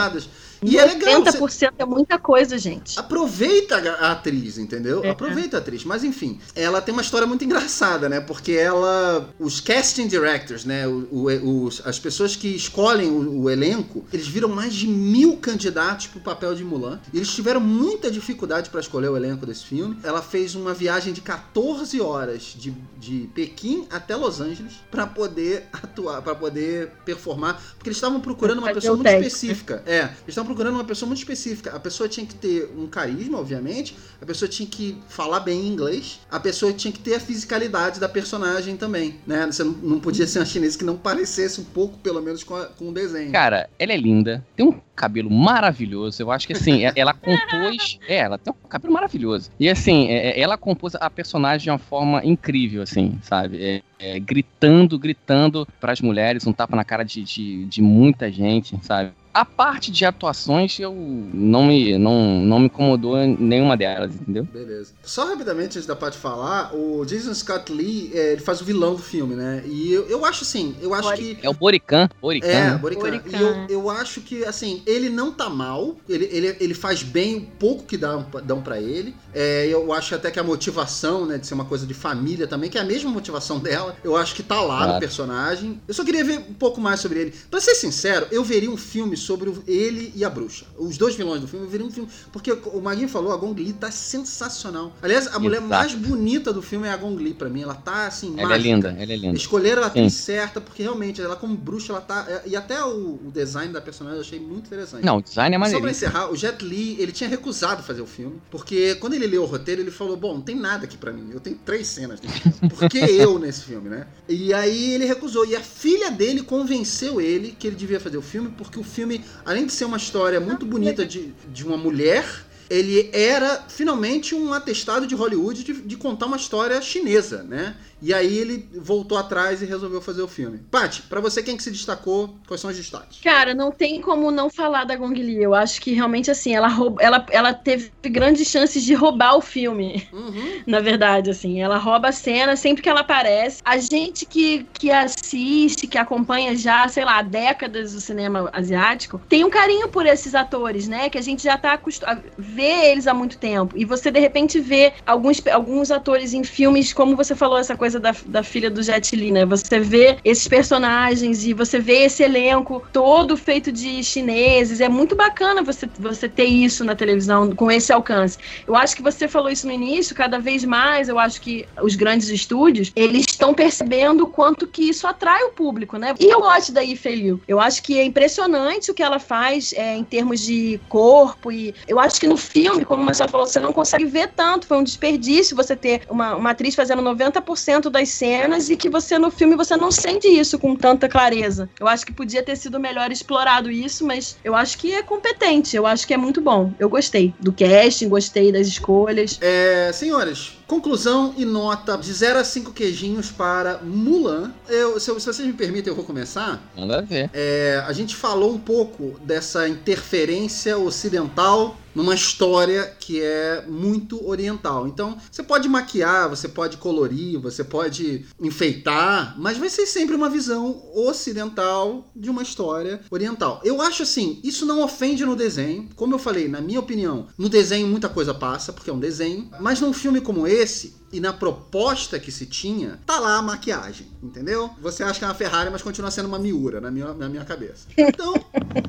[0.62, 1.22] E é legal.
[1.24, 2.98] você- 80% é muita coisa, gente.
[2.98, 5.02] Aproveita a atriz, entendeu?
[5.04, 5.10] É.
[5.10, 5.84] Aproveita a atriz.
[5.84, 8.20] Mas enfim, ela tem uma história muito engraçada, né?
[8.20, 9.28] Porque ela.
[9.38, 10.86] Os casting directors, né?
[10.86, 15.36] O- o- os- as pessoas que escolhem o, o elenco, eles viram mais de mil
[15.36, 17.00] candidatos pro papel de Mulan.
[17.12, 19.96] E eles tiveram muita dificuldade para escolher o elenco desse filme.
[20.02, 25.64] Ela fez uma viagem de 14 horas de, de Pequim até Los Angeles para poder
[25.72, 27.60] atuar, para poder performar.
[27.76, 29.26] Porque eles estavam procurando uma Fazer pessoa muito teste.
[29.26, 29.82] específica.
[29.86, 31.74] É, eles estavam procurando uma pessoa muito específica.
[31.74, 33.94] A pessoa tinha que ter um carisma, obviamente.
[34.20, 36.20] A pessoa tinha que falar bem inglês.
[36.30, 39.46] A pessoa tinha que ter a fisicalidade da personagem também, né?
[39.46, 42.56] Você não, não podia ser uma chinesa que não parecesse um pouco, pelo menos, com,
[42.56, 43.32] a- com o desenho.
[43.32, 46.22] Cara, ela é linda, tem um cabelo maravilhoso.
[46.22, 47.98] Eu acho que assim, e- ela compôs.
[48.10, 49.50] É, ela tem um cabelo maravilhoso.
[49.58, 53.62] E assim, é- é- ela compôs a personagem de uma forma incrível, assim, sabe?
[53.62, 58.78] É- é, gritando, gritando pras mulheres, um tapa na cara de, de, de muita gente,
[58.82, 59.12] sabe?
[59.32, 60.92] A parte de atuações, eu
[61.32, 64.42] não me, não, não me incomodou nenhuma delas, entendeu?
[64.44, 64.92] Beleza.
[65.04, 68.94] Só rapidamente, antes da parte falar, o Jason Scott Lee, é, ele faz o vilão
[68.96, 69.62] do filme, né?
[69.66, 72.08] E eu, eu acho assim, eu acho Bori- que É o Borican.
[72.20, 72.46] Borican.
[72.48, 72.76] É?
[72.76, 73.02] Borican.
[73.02, 73.38] Borican.
[73.38, 75.96] E eu, eu acho que, assim, ele não tá mal.
[76.08, 79.14] Ele, ele, ele faz bem o pouco que dão, dão para ele.
[79.32, 82.68] É, eu acho até que a motivação, né, de ser uma coisa de família também,
[82.68, 84.98] que é a mesma motivação dela, eu acho que tá lá no Claro.
[85.00, 85.80] personagem.
[85.86, 87.34] Eu só queria ver um pouco mais sobre ele.
[87.48, 90.64] Pra ser sincero, eu veria um filme sobre ele e a bruxa.
[90.78, 92.08] Os dois vilões do filme, veria um filme.
[92.32, 94.92] Porque o Maguinho falou, a Gong Li tá sensacional.
[95.02, 95.68] Aliás, a mulher Exato.
[95.68, 97.62] mais bonita do filme é a Gong Li, pra mim.
[97.62, 98.58] Ela tá, assim, Ela é mágica.
[98.68, 99.36] linda, ela é linda.
[99.36, 102.42] Escolheram a atriz certa, porque realmente, ela como bruxa, ela tá.
[102.46, 105.04] E até o, o design da personagem eu achei muito interessante.
[105.04, 105.90] Não, o design é Só pra maneiro.
[105.90, 109.46] encerrar, o Jet Li, ele tinha recusado fazer o filme, porque quando ele leu o
[109.46, 112.20] roteiro, ele falou: Bom, não tem nada aqui pra mim, eu tenho três cenas.
[112.78, 114.06] Por que eu nesse filme, né?
[114.28, 115.44] E aí ele recusou.
[115.46, 119.09] E a filha dele convenceu ele que ele devia fazer o filme, porque o filme,
[119.44, 122.24] além de ser uma história muito bonita de, de uma mulher.
[122.68, 127.74] Ele era finalmente um atestado de Hollywood de, de contar uma história chinesa, né?
[128.02, 130.60] E aí ele voltou atrás e resolveu fazer o filme.
[130.70, 133.20] Paty, pra você quem que se destacou, quais são os destaques?
[133.22, 135.42] Cara, não tem como não falar da Gong Li.
[135.42, 139.40] Eu acho que realmente assim, ela, rouba, ela, ela teve grandes chances de roubar o
[139.40, 140.08] filme.
[140.12, 140.62] Uhum.
[140.66, 143.60] Na verdade, assim, ela rouba a cena sempre que ela aparece.
[143.64, 149.44] A gente que, que assiste, que acompanha já, sei lá, décadas do cinema asiático, tem
[149.44, 151.08] um carinho por esses atores, né?
[151.08, 153.76] Que a gente já tá acostumado a ver eles há muito tempo.
[153.76, 157.89] E você, de repente, vê alguns, alguns atores em filmes, como você falou, essa coisa
[157.98, 159.44] da, da filha do Jet Li, né?
[159.46, 164.80] Você vê esses personagens e você vê esse elenco todo feito de chineses.
[164.80, 168.38] É muito bacana você, você ter isso na televisão com esse alcance.
[168.66, 171.94] Eu acho que você falou isso no início, cada vez mais eu acho que os
[171.96, 176.14] grandes estúdios, eles estão percebendo quanto que isso atrai o público, né?
[176.18, 177.40] E eu gosto da Yifei Liu.
[177.48, 181.74] Eu acho que é impressionante o que ela faz é, em termos de corpo e
[181.88, 184.78] eu acho que no filme, como o Marcelo falou, você não consegue ver tanto, foi
[184.78, 189.30] um desperdício você ter uma, uma atriz fazendo 90% das cenas e que você no
[189.30, 191.70] filme você não sente isso com tanta clareza.
[191.78, 195.76] Eu acho que podia ter sido melhor explorado isso, mas eu acho que é competente,
[195.76, 196.72] eu acho que é muito bom.
[196.78, 199.38] Eu gostei do casting, gostei das escolhas.
[199.40, 204.52] É, senhores, conclusão e nota de 0 a 5 queijinhos para Mulan.
[204.68, 206.60] Eu, se, se vocês me permitem, eu vou começar.
[206.76, 207.30] Manda ver.
[207.32, 214.86] É, a gente falou um pouco dessa interferência ocidental numa história que é muito oriental.
[214.86, 220.30] Então, você pode maquiar, você pode colorir, você pode enfeitar, mas vai ser sempre uma
[220.30, 223.60] visão ocidental de uma história oriental.
[223.64, 225.88] Eu acho assim, isso não ofende no desenho.
[225.96, 229.50] Como eu falei, na minha opinião, no desenho muita coisa passa, porque é um desenho,
[229.60, 234.06] mas num filme como esse, e na proposta que se tinha, tá lá a maquiagem,
[234.22, 234.70] entendeu?
[234.80, 237.44] Você acha que é uma Ferrari, mas continua sendo uma Miura na minha, na minha
[237.44, 237.88] cabeça.
[237.96, 238.34] Então,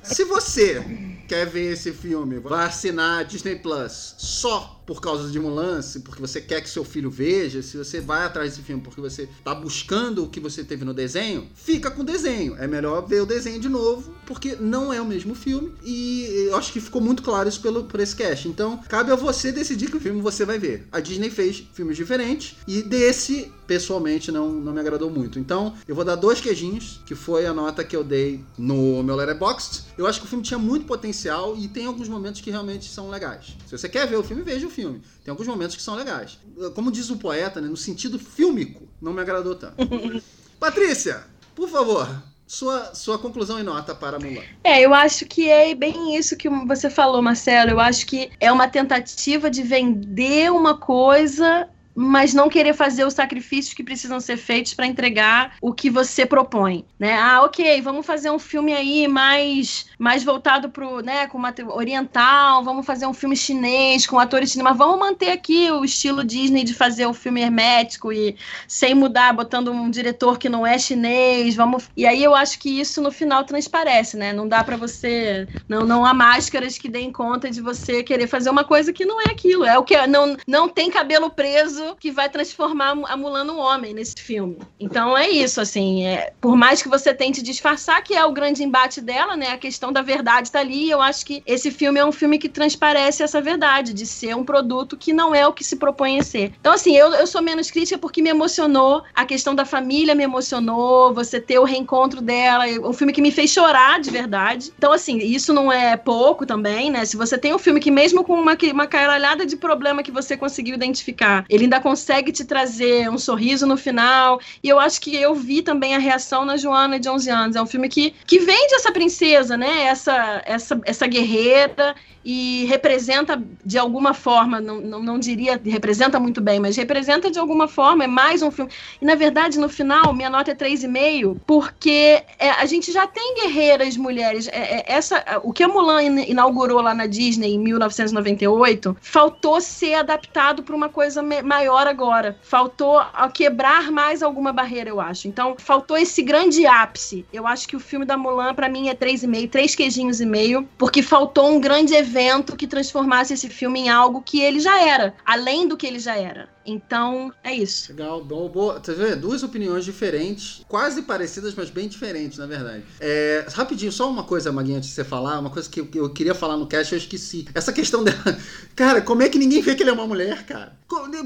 [0.03, 4.15] se você quer ver esse filme, vai assinar Disney Plus.
[4.17, 8.01] Só por causa de Mulan, se porque você quer que seu filho veja, se você
[8.01, 11.89] vai atrás desse filme porque você tá buscando o que você teve no desenho, fica
[11.89, 12.57] com o desenho.
[12.57, 16.57] É melhor ver o desenho de novo, porque não é o mesmo filme e eu
[16.57, 18.49] acho que ficou muito claro isso pelo, por esse cast.
[18.49, 20.85] Então, cabe a você decidir que filme você vai ver.
[20.91, 25.39] A Disney fez filmes diferentes e desse, pessoalmente, não, não me agradou muito.
[25.39, 29.15] Então, eu vou dar dois queijinhos, que foi a nota que eu dei no meu
[29.15, 29.83] Letterboxd.
[29.97, 33.09] Eu acho que o filme tinha muito potencial e tem alguns momentos que realmente são
[33.09, 33.55] legais.
[33.65, 34.80] Se você quer ver o filme, veja o filme.
[35.23, 36.37] Tem alguns momentos que são legais.
[36.75, 39.75] Como diz o poeta, né, no sentido fílmico, não me agradou tanto.
[40.59, 41.23] Patrícia,
[41.55, 42.07] por favor,
[42.45, 44.43] sua, sua conclusão e nota para Mulan.
[44.63, 47.71] É, eu acho que é bem isso que você falou, Marcelo.
[47.71, 51.69] Eu acho que é uma tentativa de vender uma coisa
[52.01, 56.25] mas não querer fazer os sacrifícios que precisam ser feitos para entregar o que você
[56.25, 57.13] propõe, né?
[57.13, 62.63] Ah, ok, vamos fazer um filme aí mais, mais voltado pro, né, com uma oriental,
[62.63, 66.63] vamos fazer um filme chinês com atores chineses, mas vamos manter aqui o estilo Disney
[66.63, 68.35] de fazer o filme hermético e
[68.67, 71.89] sem mudar, botando um diretor que não é chinês, vamos.
[71.95, 74.33] E aí eu acho que isso no final transparece, né?
[74.33, 78.49] Não dá para você, não, não há máscaras que deem conta de você querer fazer
[78.49, 82.11] uma coisa que não é aquilo, é o que não não tem cabelo preso que
[82.11, 84.57] vai transformar a Mulan num homem nesse filme.
[84.79, 88.63] Então é isso, assim, é, por mais que você tente disfarçar, que é o grande
[88.63, 89.49] embate dela, né?
[89.49, 92.49] A questão da verdade tá ali, eu acho que esse filme é um filme que
[92.49, 96.23] transparece essa verdade, de ser um produto que não é o que se propõe a
[96.23, 96.53] ser.
[96.59, 100.23] Então, assim, eu, eu sou menos crítica porque me emocionou, a questão da família me
[100.23, 104.71] emocionou, você ter o reencontro dela, um filme que me fez chorar de verdade.
[104.77, 107.05] Então, assim, isso não é pouco também, né?
[107.05, 110.35] Se você tem um filme que, mesmo com uma, uma caralhada de problema que você
[110.35, 114.41] conseguiu identificar, ele ainda consegue te trazer um sorriso no final.
[114.61, 117.55] E eu acho que eu vi também a reação na Joana de 11 anos.
[117.55, 119.83] É um filme que, que vende essa princesa, né?
[119.83, 126.39] Essa, essa, essa guerreira e representa de alguma forma, não, não, não diria representa muito
[126.39, 128.71] bem, mas representa de alguma forma, é mais um filme.
[129.01, 133.35] E na verdade, no final, minha nota é 3,5, porque é, a gente já tem
[133.35, 134.47] guerreiras mulheres.
[134.47, 139.95] É, é, essa, o que a Mulan inaugurou lá na Disney em 1998 faltou ser
[139.95, 141.21] adaptado para uma coisa
[141.61, 142.35] maior agora.
[142.41, 142.99] Faltou
[143.33, 145.27] quebrar mais alguma barreira, eu acho.
[145.27, 147.25] Então, faltou esse grande ápice.
[147.31, 150.67] Eu acho que o filme da Mulan, para mim, é 3,5, três queijinhos e meio,
[150.77, 155.13] porque faltou um grande evento que transformasse esse filme em algo que ele já era,
[155.23, 156.49] além do que ele já era.
[156.65, 157.91] Então, é isso.
[157.91, 158.79] Legal, bom, boa.
[158.79, 159.21] Tá vendo?
[159.21, 162.83] Duas opiniões diferentes, quase parecidas, mas bem diferentes, na verdade.
[162.99, 166.09] É, rapidinho, só uma coisa, Maguinha, antes de você falar, uma coisa que eu, eu
[166.09, 167.47] queria falar no cast, eu esqueci.
[167.53, 168.17] Essa questão dela.
[168.75, 170.79] Cara, como é que ninguém vê que ele é uma mulher, cara?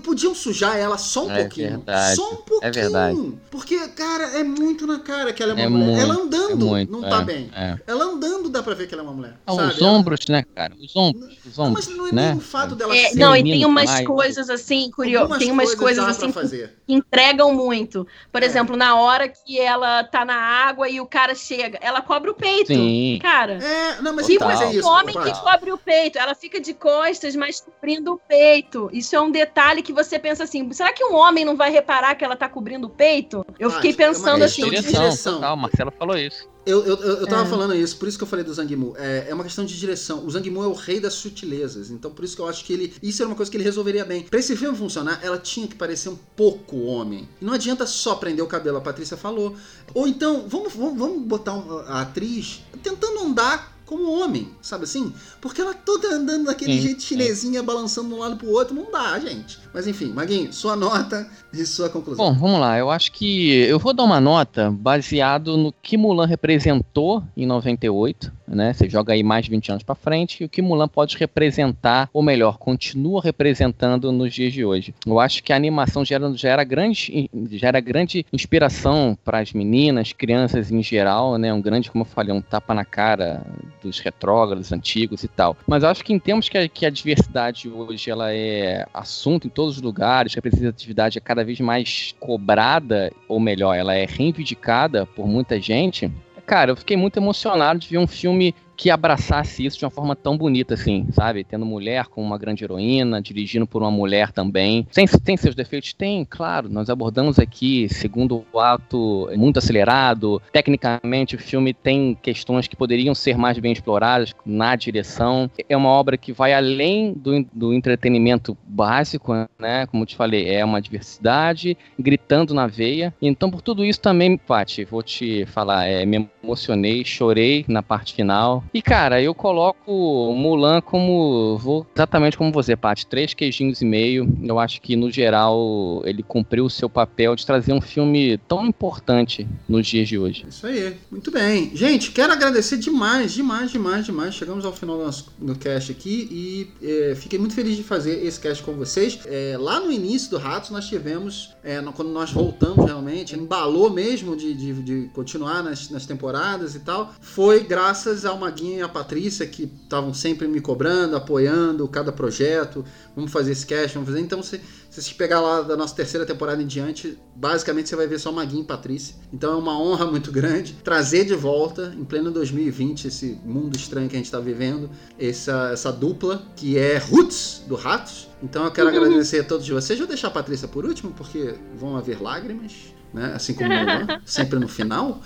[0.03, 1.69] Podiam sujar ela só um é pouquinho.
[1.71, 2.15] Verdade.
[2.15, 2.59] Só um pouquinho.
[2.61, 3.33] É verdade.
[3.49, 5.85] Porque, cara, é muito na cara que ela é uma É mulher.
[5.85, 7.49] muito, ela andando é muito, não tá é, bem.
[7.55, 7.75] é.
[7.87, 9.33] Ela andando dá pra ver que ela é uma mulher.
[9.45, 9.73] Ah, sabe?
[9.73, 10.73] os ombros, né, cara?
[10.79, 11.35] Os ombros.
[11.45, 12.27] Os Não, ombros, mas não é né?
[12.29, 13.15] nem o fato dela É, ser.
[13.17, 16.77] não, e tem umas coisas assim, curioso, Algumas tem umas coisas, dá assim que fazer.
[16.87, 18.07] que entregam muito.
[18.31, 18.45] Por É.
[18.45, 22.33] exemplo, na hora que ela tá na água e o cara chega, ela cobre o
[22.33, 22.67] peito.
[22.67, 23.19] Sim.
[23.21, 24.87] Cara, É, não, mas, mas é um isso.
[24.87, 28.89] homem que cobre o peito, ela fica de costas, mas cobrindo o peito.
[28.93, 32.15] Isso é um detalhe que você pensa assim: será que um homem não vai reparar
[32.15, 33.45] que ela tá cobrindo o peito?
[33.59, 34.75] Eu Ah, fiquei é uma pensando questão assim.
[34.75, 35.33] Direção, direção.
[35.35, 35.57] total.
[35.57, 36.47] Marcelo falou isso.
[36.65, 37.49] Eu, eu, eu, tava É.
[37.49, 38.95] falando isso, por isso que eu falei do Zhang Yimou.
[38.97, 40.25] É, é uma questão de direção.
[40.25, 41.91] O Zhang Yimou é o rei das sutilezas.
[41.91, 42.93] Então, por isso que eu acho que ele.
[43.03, 44.23] Isso era uma coisa que ele resolveria bem.
[44.23, 47.29] Pra esse filme funcionar, ela tinha que parecer um pouco homem.
[47.39, 49.55] Não adianta só prender o cabelo, a Patrícia falou.
[49.93, 55.13] Ou então, vamos, vamos, vamos botar um- a atriz tentando andar como homem, sabe assim?
[55.39, 57.07] Porque ela toda andando daquele Sim, jeito sim.
[57.09, 59.59] chinesinha, balançando de um lado pro outro, não dá, gente.
[59.73, 62.25] Mas enfim, Maguinho, sua nota e sua conclusão.
[62.25, 62.77] Bom, vamos lá.
[62.77, 68.31] Eu acho que eu vou dar uma nota baseado no que Mulan representou em 98,
[68.47, 68.73] né?
[68.73, 72.09] Você joga aí mais de 20 anos pra frente e o que Mulan pode representar,
[72.13, 74.93] ou melhor, continua representando nos dias de hoje.
[75.05, 80.71] Eu acho que a animação gera, gera grande gera grande inspiração para as meninas, crianças
[80.71, 81.53] em geral, né?
[81.53, 83.41] Um grande, como eu falei, um tapa na cara
[83.81, 85.55] dos retrógrados antigos e tal.
[85.67, 89.47] Mas eu acho que em termos que a, que a diversidade hoje ela é assunto
[89.47, 93.93] em todos os lugares, que a representatividade é cada vez mais cobrada, ou melhor, ela
[93.95, 96.11] é reivindicada por muita gente.
[96.45, 100.15] Cara, eu fiquei muito emocionado de ver um filme que abraçasse isso de uma forma
[100.15, 101.43] tão bonita assim, sabe?
[101.43, 104.87] Tendo mulher como uma grande heroína, dirigindo por uma mulher também.
[104.93, 105.93] Tem, tem seus defeitos?
[105.93, 106.69] Tem, claro.
[106.69, 110.41] Nós abordamos aqui, segundo o ato, muito acelerado.
[110.51, 115.49] Tecnicamente, o filme tem questões que poderiam ser mais bem exploradas na direção.
[115.69, 119.85] É uma obra que vai além do, do entretenimento básico, né?
[119.87, 123.13] Como eu te falei, é uma diversidade gritando na veia.
[123.21, 128.13] Então, por tudo isso também, Paty, vou te falar, é, me emocionei, chorei na parte
[128.13, 131.57] final E, cara, eu coloco Mulan como.
[131.57, 133.05] Vou exatamente como você, Paty.
[133.07, 134.27] Três queijinhos e meio.
[134.43, 138.65] Eu acho que, no geral, ele cumpriu o seu papel de trazer um filme tão
[138.65, 140.45] importante nos dias de hoje.
[140.49, 141.71] Isso aí, muito bem.
[141.75, 144.35] Gente, quero agradecer demais, demais, demais, demais.
[144.35, 148.25] Chegamos ao final do nosso do cast aqui e é, fiquei muito feliz de fazer
[148.25, 149.19] esse cast com vocês.
[149.25, 153.89] É, lá no início do Ratos, nós tivemos, é, no- quando nós voltamos realmente, embalou
[153.89, 158.81] mesmo de, de, de continuar nas, nas temporadas e tal, foi graças ao Maguinho e
[158.81, 162.85] à Patrícia que estavam sempre me cobrando, apoiando cada projeto.
[163.13, 164.21] Vamos fazer esse cast, vamos fazer.
[164.21, 168.07] Então, se, se você pegar lá da nossa terceira temporada em diante, basicamente você vai
[168.07, 169.15] ver só Maguinho e Patrícia.
[169.33, 174.07] Então é uma honra muito grande trazer de volta, em pleno 2020, esse mundo estranho
[174.07, 174.89] que a gente está vivendo,
[175.19, 178.29] essa, essa dupla que é Roots do Ratos.
[178.41, 179.99] Então eu quero agradecer a todos vocês.
[179.99, 182.95] Vou deixar a Patrícia por último, porque vão haver lágrimas.
[183.13, 183.31] Né?
[183.33, 185.21] Assim como o Mulan, sempre no final.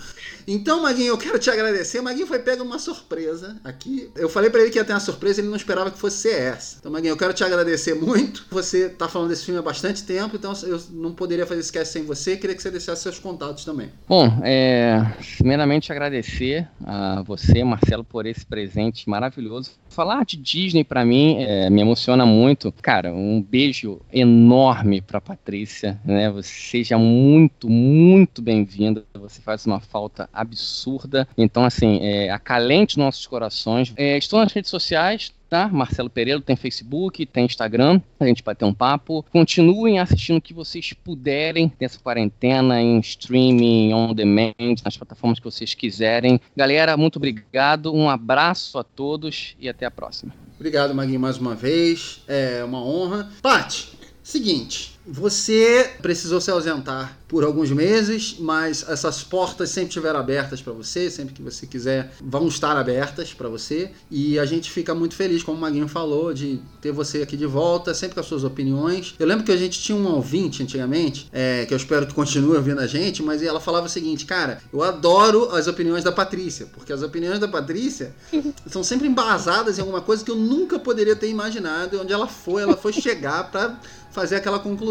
[0.46, 2.00] Então, Maguinho, eu quero te agradecer.
[2.00, 4.10] Maguinho foi pego numa surpresa aqui.
[4.16, 6.40] Eu falei pra ele que ia ter uma surpresa, ele não esperava que fosse ser
[6.40, 6.76] essa.
[6.78, 8.46] Então, Maguinho, eu quero te agradecer muito.
[8.50, 11.92] Você tá falando desse filme há bastante tempo, então eu não poderia fazer esse cast
[11.92, 12.36] sem você.
[12.36, 13.90] Queria que você deixasse seus contatos também.
[14.08, 15.04] Bom, é,
[15.36, 19.72] primeiramente agradecer a você, Marcelo, por esse presente maravilhoso.
[19.88, 22.72] Falar de Disney pra mim é, me emociona muito.
[22.80, 26.32] Cara, um beijo enorme pra Patrícia, né?
[26.42, 29.04] Seja muito, muito bem-vinda.
[29.20, 31.28] Você faz uma falta absurda.
[31.36, 33.92] Então, assim, é, acalente nossos corações.
[33.96, 35.68] É, estou nas redes sociais, tá?
[35.68, 39.24] Marcelo Pereira tem Facebook, tem Instagram, a gente bater um papo.
[39.30, 45.44] Continuem assistindo o que vocês puderem nessa quarentena, em streaming, on demand, nas plataformas que
[45.44, 46.40] vocês quiserem.
[46.56, 50.32] Galera, muito obrigado, um abraço a todos e até a próxima.
[50.54, 52.22] Obrigado, Maguinho, mais uma vez.
[52.28, 53.30] É uma honra.
[53.42, 53.88] Paty,
[54.22, 54.99] seguinte.
[55.06, 61.08] Você precisou se ausentar por alguns meses, mas essas portas sempre estiveram abertas para você,
[61.08, 63.92] sempre que você quiser, vão estar abertas para você.
[64.10, 67.46] E a gente fica muito feliz, como o Maguinho falou, de ter você aqui de
[67.46, 69.14] volta, sempre com as suas opiniões.
[69.18, 72.56] Eu lembro que a gente tinha um ouvinte antigamente, é, que eu espero que continue
[72.56, 76.66] ouvindo a gente, mas ela falava o seguinte, cara, eu adoro as opiniões da Patrícia,
[76.66, 78.12] porque as opiniões da Patrícia
[78.66, 82.26] são sempre embasadas em alguma coisa que eu nunca poderia ter imaginado, e onde ela
[82.26, 83.78] foi, ela foi chegar para
[84.10, 84.89] fazer aquela conclusão.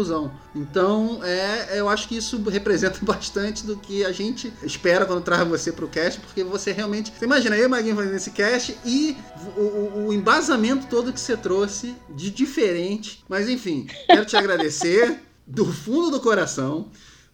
[0.54, 5.46] Então, é, eu acho que isso representa bastante do que a gente espera quando traz
[5.48, 7.12] você pro cast, porque você realmente.
[7.18, 9.16] Você imagina eu e o Maguinho fazendo esse cast e
[9.56, 13.24] o, o- o embasamento todo que você trouxe de diferente.
[13.28, 16.88] Mas enfim, quero te agradecer do fundo do coração.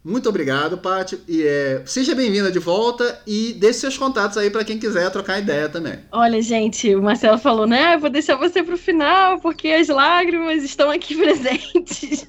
[0.07, 1.19] Muito obrigado, Paty.
[1.27, 5.37] E é, seja bem-vinda de volta e deixe seus contatos aí para quem quiser trocar
[5.37, 5.99] ideia também.
[6.13, 7.95] Olha, gente, o Marcelo falou, né?
[7.95, 12.25] Eu vou deixar você pro final, porque as lágrimas estão aqui presentes.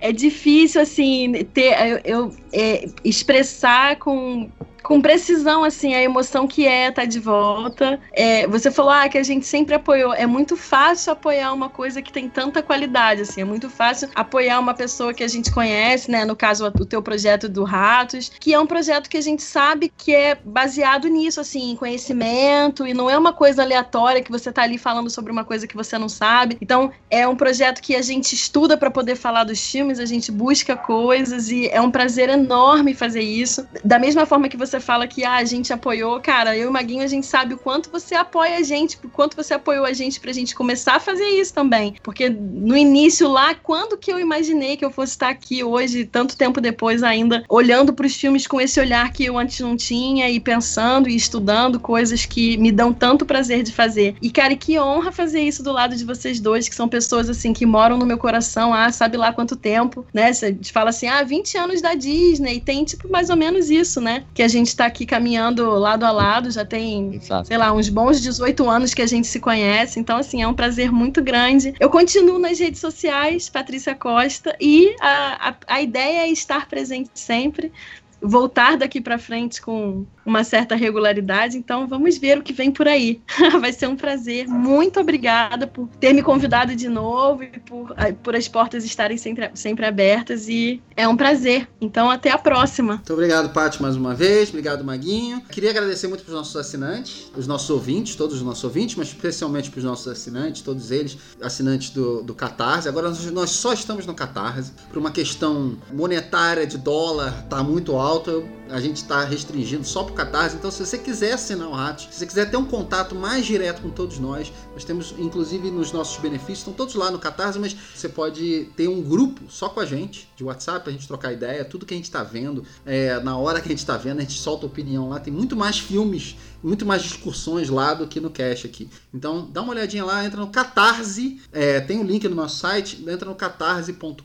[0.00, 4.50] é difícil, assim, ter, eu, eu, é, expressar com,
[4.82, 8.00] com precisão, assim, a emoção que é estar de volta.
[8.12, 10.12] É, você falou, ah, que a gente sempre apoiou.
[10.12, 13.40] É muito fácil apoiar uma coisa que tem tanta qualidade, assim.
[13.40, 16.24] É muito fácil apoiar uma pessoa que a gente conhece, né?
[16.24, 19.92] No caso, o teu projeto do Ratos, que é um projeto que a gente sabe
[19.96, 24.52] que é baseado nisso, assim, em conhecimento, e não é uma coisa aleatória que você
[24.52, 26.56] tá ali falando sobre uma coisa que você não sabe.
[26.60, 30.30] Então, é um projeto que a gente estuda para poder falar dos filmes, a gente
[30.32, 33.66] busca coisas, e é um prazer enorme fazer isso.
[33.84, 36.72] Da mesma forma que você fala que ah, a gente apoiou, cara, eu e o
[36.72, 39.92] Maguinho, a gente sabe o quanto você apoia a gente, o quanto você apoiou a
[39.92, 41.94] gente pra gente começar a fazer isso também.
[42.02, 46.36] Porque no início lá, quando que eu imaginei que eu fosse estar aqui hoje, tanto
[46.36, 50.30] tempo depois ainda, olhando para os filmes com esse olhar que eu antes não tinha
[50.30, 54.14] e pensando e estudando coisas que me dão tanto prazer de fazer.
[54.22, 57.52] E cara, que honra fazer isso do lado de vocês dois, que são pessoas assim
[57.52, 60.32] que moram no meu coração há sabe lá quanto tempo, né?
[60.32, 64.24] Você fala assim, ah, 20 anos da Disney, tem tipo mais ou menos isso, né?
[64.34, 67.48] Que a gente tá aqui caminhando lado a lado, já tem Exato.
[67.48, 69.98] sei lá, uns bons 18 anos que a gente se conhece.
[69.98, 71.74] Então, assim, é um prazer muito grande.
[71.80, 77.10] Eu continuo nas redes sociais, Patrícia Costa, e a, a, a ideia é estar presente
[77.14, 77.72] sempre.
[78.20, 82.86] Voltar daqui para frente com uma certa regularidade, então vamos ver o que vem por
[82.86, 83.20] aí.
[83.60, 84.46] Vai ser um prazer.
[84.46, 89.50] Muito obrigada por ter me convidado de novo e por, por as portas estarem sempre,
[89.54, 90.48] sempre abertas.
[90.48, 91.68] E é um prazer.
[91.80, 92.94] Então, até a próxima.
[92.94, 94.48] Muito obrigado, Paty, mais uma vez.
[94.48, 95.40] Obrigado, Maguinho.
[95.42, 99.08] Queria agradecer muito para os nossos assinantes, os nossos ouvintes, todos os nossos ouvintes, mas
[99.08, 102.88] especialmente para os nossos assinantes, todos eles, assinantes do, do Catarse.
[102.88, 104.72] Agora nós, só estamos no Catarse.
[104.88, 108.46] Por uma questão monetária de dólar, tá muito alto.
[108.70, 110.56] a gente está restringindo só para o Catarse.
[110.56, 113.82] Então, se você quiser assinar o Ratos, se você quiser ter um contato mais direto
[113.82, 117.74] com todos nós, nós temos, inclusive, nos nossos benefícios, estão todos lá no Catarse, mas
[117.94, 121.64] você pode ter um grupo só com a gente, de WhatsApp pra gente trocar ideia,
[121.64, 124.22] tudo que a gente tá vendo, é, na hora que a gente tá vendo, a
[124.22, 125.18] gente solta opinião lá.
[125.18, 128.88] Tem muito mais filmes, muito mais discussões lá do que no Cash aqui.
[129.12, 133.02] Então dá uma olhadinha lá, entra no Catarse, é, tem o link no nosso site,
[133.06, 134.22] entra no catarse.com.br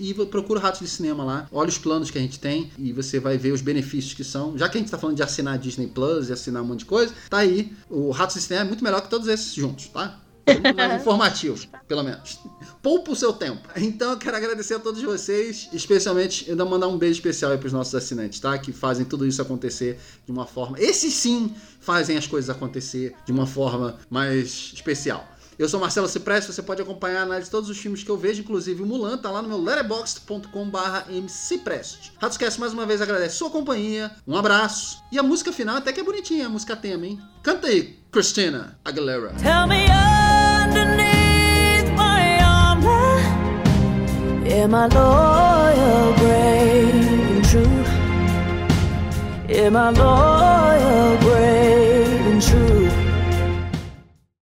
[0.00, 1.48] e procura Ratos de Cinema lá.
[1.50, 4.56] Olha os planos que a gente tem e você vai ver os benefícios que são.
[4.56, 6.86] Já que a gente tá falando de assinar Disney Plus e assinar um monte de
[6.86, 7.72] coisa, tá aí.
[7.88, 10.20] O Ratos de Cinema é muito melhor que todos esses juntos, tá?
[10.46, 12.38] Muito mais informativo, pelo menos.
[12.82, 13.68] Poupa o seu tempo.
[13.76, 17.58] Então eu quero agradecer a todos vocês, especialmente eu vou mandar um beijo especial aí
[17.58, 18.56] pros nossos assinantes, tá?
[18.58, 20.78] Que fazem tudo isso acontecer de uma forma.
[20.78, 25.26] Esses sim fazem as coisas acontecer de uma forma mais especial.
[25.56, 28.16] Eu sou Marcelo Cipreste, você pode acompanhar a análise de todos os filmes que eu
[28.16, 32.12] vejo, inclusive o Mulan, tá lá no meu letterboxd.com.br mcipreste.
[32.20, 36.00] Ratscast mais uma vez agradece sua companhia, um abraço, e a música final até que
[36.00, 37.20] é bonitinha, a música tema, hein?
[37.42, 39.32] Canta aí, Christina Aguilera.
[39.34, 39.86] Tell me
[40.66, 43.20] underneath my armor,
[44.50, 47.84] am I loyal, brave, and true?
[49.56, 50.64] Am I loyal,